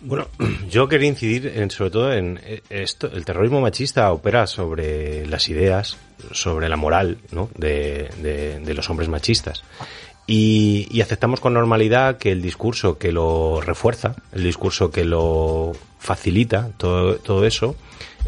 [0.00, 0.28] Bueno,
[0.70, 3.10] yo quería incidir en, sobre todo en esto.
[3.12, 5.96] El terrorismo machista opera sobre las ideas,
[6.32, 7.50] sobre la moral ¿no?
[7.56, 9.62] de, de, de los hombres machistas.
[10.26, 15.72] Y, y, aceptamos con normalidad que el discurso que lo refuerza, el discurso que lo
[16.00, 17.76] facilita, todo, todo eso,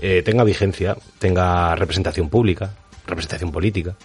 [0.00, 2.74] eh, tenga vigencia, tenga representación pública,
[3.06, 3.96] representación política.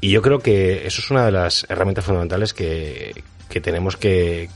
[0.00, 4.48] Y yo creo que eso es una de las herramientas fundamentales que, que tenemos que,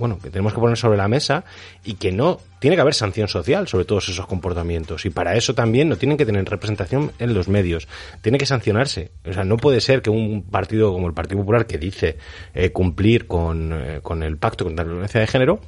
[0.00, 1.44] bueno, que tenemos que poner sobre la mesa
[1.84, 5.54] y que no tiene que haber sanción social sobre todos esos comportamientos y para eso
[5.54, 7.86] también no tienen que tener representación en los medios,
[8.22, 9.12] tiene que sancionarse.
[9.24, 12.16] O sea, no puede ser que un partido como el Partido Popular que dice
[12.54, 15.60] eh, cumplir con, eh, con el pacto contra la violencia de género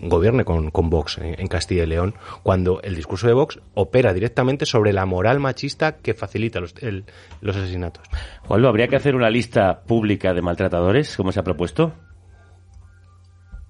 [0.00, 4.12] gobierne con, con Vox en, en, Castilla y León, cuando el discurso de Vox opera
[4.12, 7.04] directamente sobre la moral machista que facilita los, el,
[7.40, 8.04] los asesinatos.
[8.42, 11.92] Juanlo, ¿habría que hacer una lista pública de maltratadores, como se ha propuesto?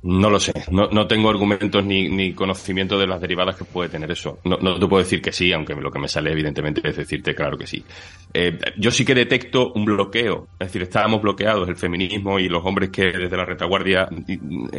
[0.01, 3.89] No lo sé, no, no tengo argumentos ni, ni, conocimiento de las derivadas que puede
[3.89, 4.39] tener eso.
[4.45, 7.35] No, no te puedo decir que sí, aunque lo que me sale evidentemente es decirte
[7.35, 7.85] claro que sí.
[8.33, 12.65] Eh, yo sí que detecto un bloqueo, es decir, estábamos bloqueados el feminismo y los
[12.65, 14.09] hombres que desde la retaguardia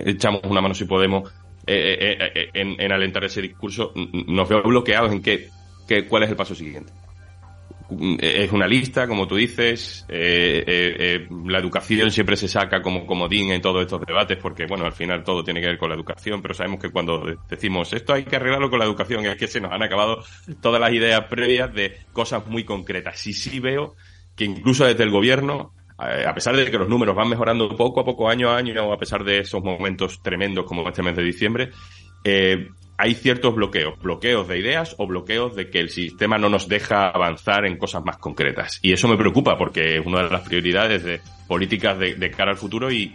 [0.05, 1.29] echamos una mano si podemos
[1.67, 5.49] eh, eh, eh en, en, alentar ese discurso, nos veo bloqueados en qué,
[5.85, 6.93] qué, cuál es el paso siguiente
[8.19, 13.05] es una lista, como tú dices, eh, eh, eh, la educación siempre se saca como
[13.05, 15.95] comodín en todos estos debates porque, bueno, al final todo tiene que ver con la
[15.95, 19.47] educación, pero sabemos que cuando decimos esto hay que arreglarlo con la educación, es que
[19.47, 20.23] se nos han acabado
[20.61, 23.25] todas las ideas previas de cosas muy concretas.
[23.25, 23.95] Y sí veo
[24.35, 28.05] que incluso desde el gobierno, a pesar de que los números van mejorando poco a
[28.05, 31.71] poco, año a año, a pesar de esos momentos tremendos como este mes de diciembre,
[32.23, 32.69] eh,
[33.01, 37.07] hay ciertos bloqueos, bloqueos de ideas o bloqueos de que el sistema no nos deja
[37.07, 38.77] avanzar en cosas más concretas.
[38.81, 42.57] Y eso me preocupa porque es una de las prioridades de políticas de, cara al
[42.57, 43.13] futuro y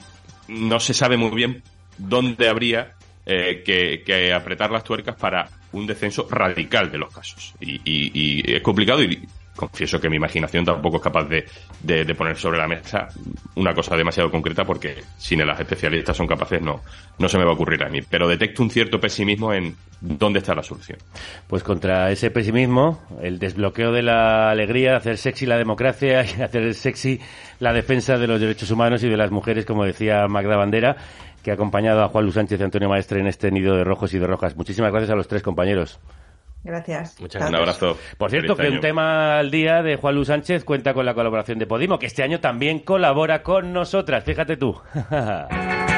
[0.48, 1.62] no se sabe muy bien
[1.98, 2.94] dónde habría
[3.26, 7.54] eh, que, que, apretar las tuercas para un descenso radical de los casos.
[7.60, 9.22] Y, y, y es complicado y
[9.54, 11.44] confieso que mi imaginación tampoco es capaz de,
[11.82, 13.08] de, poner sobre la mesa
[13.56, 16.80] una cosa demasiado concreta porque si las especialistas son capaces no,
[17.18, 18.00] no se me va a ocurrir a mí.
[18.02, 20.98] Pero detecto un cierto pesimismo en dónde está la solución.
[21.46, 26.74] Pues contra ese pesimismo, el desbloqueo de la alegría, hacer sexy la democracia y hacer
[26.74, 27.20] sexy
[27.60, 30.96] la defensa de los derechos humanos y de las mujeres, como decía Magda Bandera,
[31.42, 34.12] que ha acompañado a Juan Luis Sánchez y Antonio Maestre en este nido de rojos
[34.14, 34.56] y de rojas.
[34.56, 36.00] Muchísimas gracias a los tres compañeros.
[36.64, 37.20] Gracias.
[37.20, 37.98] Muchas Un abrazo.
[38.16, 41.14] Por cierto, Feliz que un tema al día de Juan Luis Sánchez cuenta con la
[41.14, 44.24] colaboración de Podimo, que este año también colabora con nosotras.
[44.24, 44.80] Fíjate tú.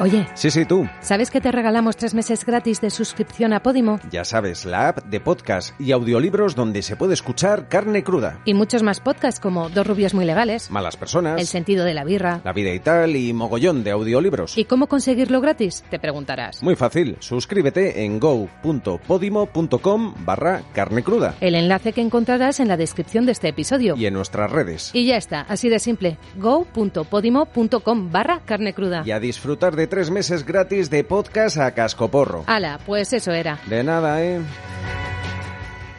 [0.00, 0.88] Oye, Sí, sí, tú.
[1.00, 4.00] ¿sabes que te regalamos tres meses gratis de suscripción a Podimo?
[4.10, 8.54] Ya sabes, la app de podcast y audiolibros donde se puede escuchar carne cruda, Y
[8.54, 12.40] muchos más podcasts como Dos rubias muy legales, malas personas, El sentido de la birra.
[12.44, 14.58] la vida y tal y mogollón de audiolibros.
[14.58, 15.84] ¿Y cómo conseguirlo gratis?
[15.90, 16.62] Te preguntarás.
[16.62, 23.26] Muy fácil, suscríbete en go.podimo.com barra carne cruda El enlace que encontrarás en la descripción
[23.26, 23.94] de este episodio.
[23.96, 24.90] y en nuestras redes.
[24.94, 26.18] Y ya está, así de simple.
[26.36, 29.02] go.podimo.com barra carne cruda.
[29.04, 32.44] Y a disfrutar de tres meses gratis de podcast a cascoporro.
[32.46, 33.58] Ala, pues eso era.
[33.66, 34.40] De nada, ¿eh?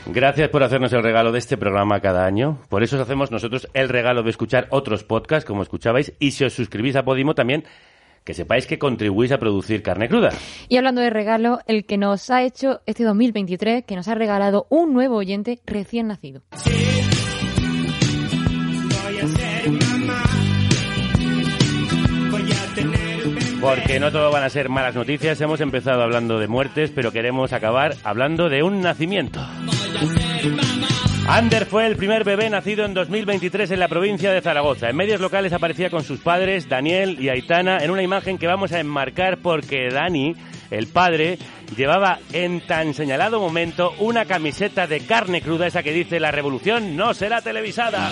[0.05, 2.59] Gracias por hacernos el regalo de este programa cada año.
[2.69, 6.13] Por eso os hacemos nosotros el regalo de escuchar otros podcasts, como escuchabais.
[6.19, 7.63] Y si os suscribís a Podimo también,
[8.23, 10.31] que sepáis que contribuís a producir carne cruda.
[10.67, 14.67] Y hablando de regalo, el que nos ha hecho este 2023, que nos ha regalado
[14.69, 16.41] un nuevo oyente recién nacido.
[23.64, 25.39] Porque no todo van a ser malas noticias.
[25.39, 29.39] Hemos empezado hablando de muertes, pero queremos acabar hablando de un nacimiento.
[31.30, 34.89] Ander fue el primer bebé nacido en 2023 en la provincia de Zaragoza.
[34.89, 38.74] En medios locales aparecía con sus padres, Daniel y Aitana, en una imagen que vamos
[38.74, 40.36] a enmarcar porque Dani,
[40.70, 41.38] el padre,
[41.78, 46.97] llevaba en tan señalado momento una camiseta de carne cruda, esa que dice la revolución
[46.97, 48.11] no será televisada.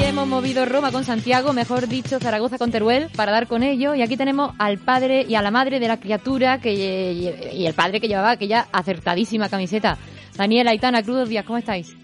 [0.00, 3.94] Y hemos movido Roma con Santiago, mejor dicho Zaragoza con Teruel, para dar con ello.
[3.94, 7.74] Y aquí tenemos al padre y a la madre de la criatura que, y el
[7.74, 9.98] padre que llevaba aquella acertadísima camiseta.
[10.36, 11.94] Daniel, Aitana, crudos días, ¿cómo estáis?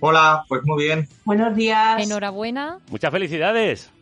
[0.00, 1.08] Hola, pues muy bien.
[1.24, 2.02] Buenos días.
[2.02, 2.78] Enhorabuena.
[2.90, 3.92] Muchas felicidades.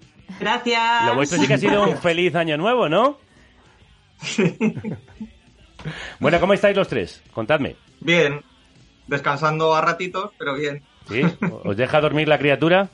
[0.41, 1.05] Gracias.
[1.05, 3.19] Lo vuestro sí que ha sido un feliz año nuevo, ¿no?
[6.19, 7.23] bueno, ¿cómo estáis los tres?
[7.35, 7.77] Contadme.
[8.01, 8.41] Bien.
[9.07, 10.83] Descansando a ratitos, pero bien.
[11.11, 11.21] ¿Sí?
[11.63, 12.89] ¿Os deja dormir la criatura?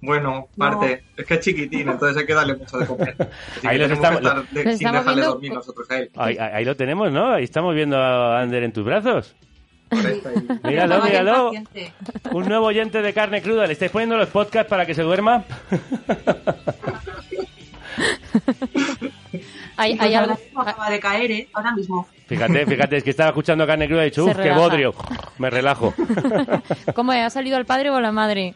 [0.00, 1.02] Bueno, parte.
[1.16, 3.16] Es que es chiquitín, entonces hay que darle mucho de comer.
[3.58, 5.96] Así Ahí los estamos- que estar de- Los sin estamos dejarle viendo- dormir nosotros a
[5.98, 6.10] él.
[6.16, 7.32] Ahí, ahí- ahí lo tenemos, ¿no?
[7.32, 9.34] Ahí estamos viendo a Ander en tus brazos.
[10.64, 11.50] Míralo, míralo.
[12.32, 13.66] Un nuevo oyente de carne cruda.
[13.66, 15.44] ¿Le estáis poniendo los podcasts para que se duerma?
[19.76, 21.48] Hay, Pues hay algo- mismo acaba de caer, ¿eh?
[21.52, 22.06] Ahora mismo.
[22.26, 24.92] Fíjate, fíjate, es que estaba escuchando carne cruda y he dicho, uff, qué bodrio.
[25.38, 25.94] Me relajo.
[26.94, 27.24] ¿Cómo es?
[27.24, 28.54] ¿Ha salido el padre o la madre?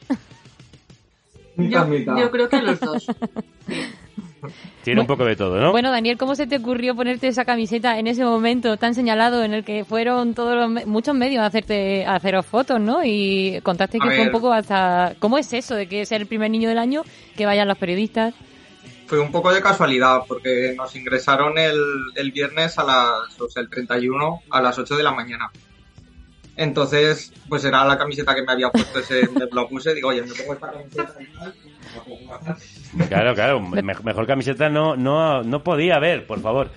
[1.56, 1.86] Yo,
[2.18, 3.06] yo creo que los dos.
[4.82, 5.70] Tiene un poco de todo, ¿no?
[5.70, 9.54] Bueno, Daniel, ¿cómo se te ocurrió ponerte esa camiseta en ese momento tan señalado en
[9.54, 13.04] el que fueron todos los me- muchos medios a hacerte a haceros fotos, ¿no?
[13.04, 16.26] Y contaste A que fue un poco hasta ¿cómo es eso de que ser el
[16.26, 17.02] primer niño del año
[17.36, 18.34] que vayan los periodistas?
[19.06, 21.76] Fue un poco de casualidad, porque nos ingresaron el,
[22.16, 25.52] el viernes a las, o sea, el 31 a las 8 de la mañana.
[26.56, 29.22] Entonces, pues era la camiseta que me había puesto ese,
[29.52, 31.14] lo puse, digo, oye, me pongo esta camiseta.
[33.08, 36.70] Claro, claro, me- mejor camiseta no, no, no podía haber, por favor.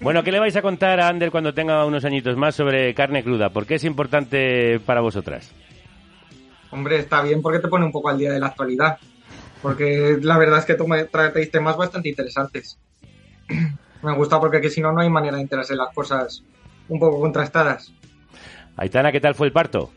[0.00, 3.22] Bueno, ¿qué le vais a contar a Ander cuando tenga unos añitos más sobre carne
[3.24, 3.50] cruda?
[3.50, 5.50] ¿Por qué es importante para vosotras?
[6.70, 8.98] Hombre, está bien porque te pone un poco al día de la actualidad.
[9.60, 12.78] Porque la verdad es que tú me traes temas bastante interesantes.
[14.02, 16.42] Me gusta porque que si no, no hay manera de enterarse de las cosas
[16.88, 17.92] un poco contrastadas.
[18.76, 19.90] Aitana, ¿qué tal fue el parto?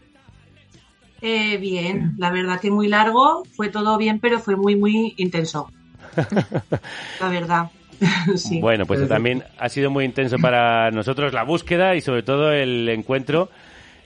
[1.21, 5.71] Eh, bien, la verdad que muy largo, fue todo bien, pero fue muy, muy intenso.
[7.19, 7.71] La verdad.
[8.36, 8.59] sí.
[8.59, 12.88] Bueno, pues también ha sido muy intenso para nosotros la búsqueda y sobre todo el
[12.89, 13.49] encuentro.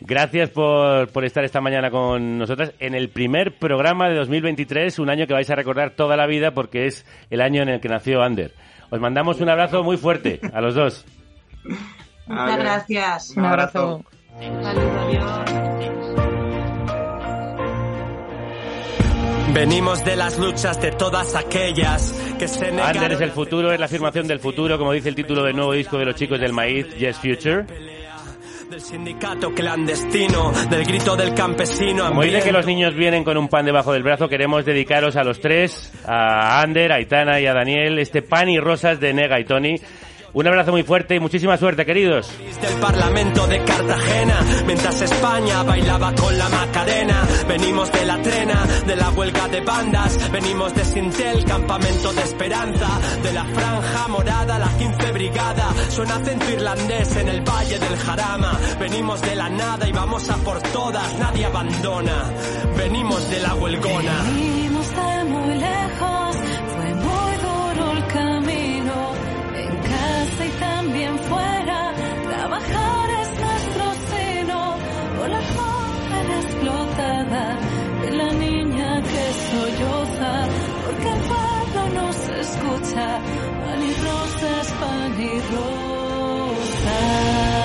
[0.01, 5.09] Gracias por, por estar esta mañana con nosotras en el primer programa de 2023, un
[5.09, 7.89] año que vais a recordar toda la vida porque es el año en el que
[7.89, 8.53] nació Ander.
[8.91, 11.05] Os mandamos un abrazo muy fuerte a los dos.
[12.27, 13.33] Muchas gracias.
[13.35, 14.05] Un abrazo.
[19.53, 22.97] Venimos de las luchas de todas aquellas que se negaron.
[22.97, 25.73] Ander es el futuro, es la afirmación del futuro, como dice el título del nuevo
[25.73, 27.65] disco de los chicos del maíz, Yes Future.
[28.69, 32.07] Del sindicato clandestino, del grito del campesino.
[32.07, 35.23] Como dice que los niños vienen con un pan debajo del brazo, queremos dedicaros a
[35.23, 39.39] los tres, a Ander, a Aitana y a Daniel, este pan y rosas de Nega
[39.39, 39.75] y Tony.
[40.33, 42.29] Un abrazo muy fuerte y muchísima suerte, queridos.
[42.61, 47.27] del Parlamento de Cartagena, mientras España bailaba con la Macarena.
[47.47, 52.99] Venimos de la trena, de la huelga de bandas, venimos de Sintel, campamento de esperanza,
[53.23, 55.73] de la franja morada, la 15 brigada.
[55.89, 58.59] Suena acento irlandés en el valle del Jarama.
[58.79, 62.31] Venimos de la nada y vamos a por todas, nadie abandona.
[62.77, 64.23] Venimos de la huelgona.
[64.23, 66.18] Venimos de muy lejos,
[82.89, 83.19] escucha,
[83.63, 85.78] pan y rosas, pan y rosas.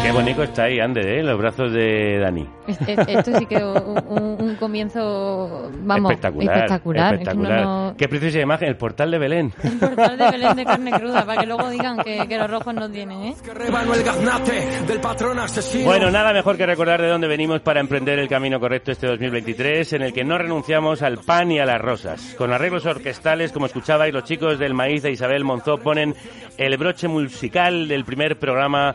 [0.05, 1.23] Qué bonito está ahí, Ande, ¿eh?
[1.23, 2.47] los brazos de Dani.
[2.69, 6.55] Es- es- Esto sí que es un, un- un comienzo, vamos, espectacular.
[6.57, 7.05] espectacular.
[7.15, 7.61] Es que espectacular.
[7.65, 9.51] no- no- Qué preciosa imagen, el portal de Belén.
[9.81, 12.91] portal de Belén de carne cruda, para que luego digan que, que los rojos no
[12.91, 13.35] tienen, ¿eh?
[13.55, 15.87] Rebano el gaznate del patrón asesino.
[15.87, 19.95] Bueno, nada mejor que recordar de dónde venimos para emprender el camino correcto este 2023,
[19.95, 22.35] en el que no renunciamos al pan y a las rosas.
[22.37, 26.15] Con arreglos orquestales, como escuchabais, los chicos del maíz de Isabel Monzó ponen
[26.59, 28.95] el broche musical del primer programa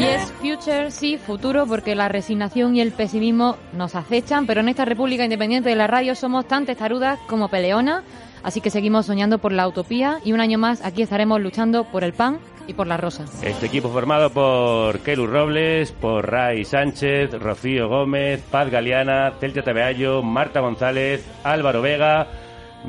[0.00, 4.86] Yes, future, sí, futuro, porque la resignación y el pesimismo nos acechan, pero en esta
[4.86, 8.02] República Independiente de la Radio somos tan testarudas como peleonas,
[8.42, 12.02] así que seguimos soñando por la utopía y un año más aquí estaremos luchando por
[12.02, 13.42] el pan y por las rosas.
[13.42, 20.22] Este equipo formado por Kelu Robles, por Ray Sánchez, Rocío Gómez, Paz Galeana, Celtia Tabeallo,
[20.22, 22.26] Marta González, Álvaro Vega,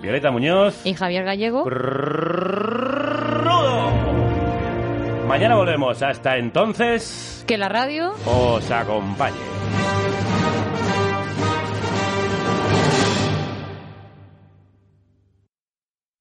[0.02, 0.86] Violeta Muñoz.
[0.86, 1.66] Y Javier Gallego.
[5.32, 6.04] Mañana volvemos.
[6.04, 7.46] Hasta entonces.
[7.48, 9.38] Que la radio os acompañe.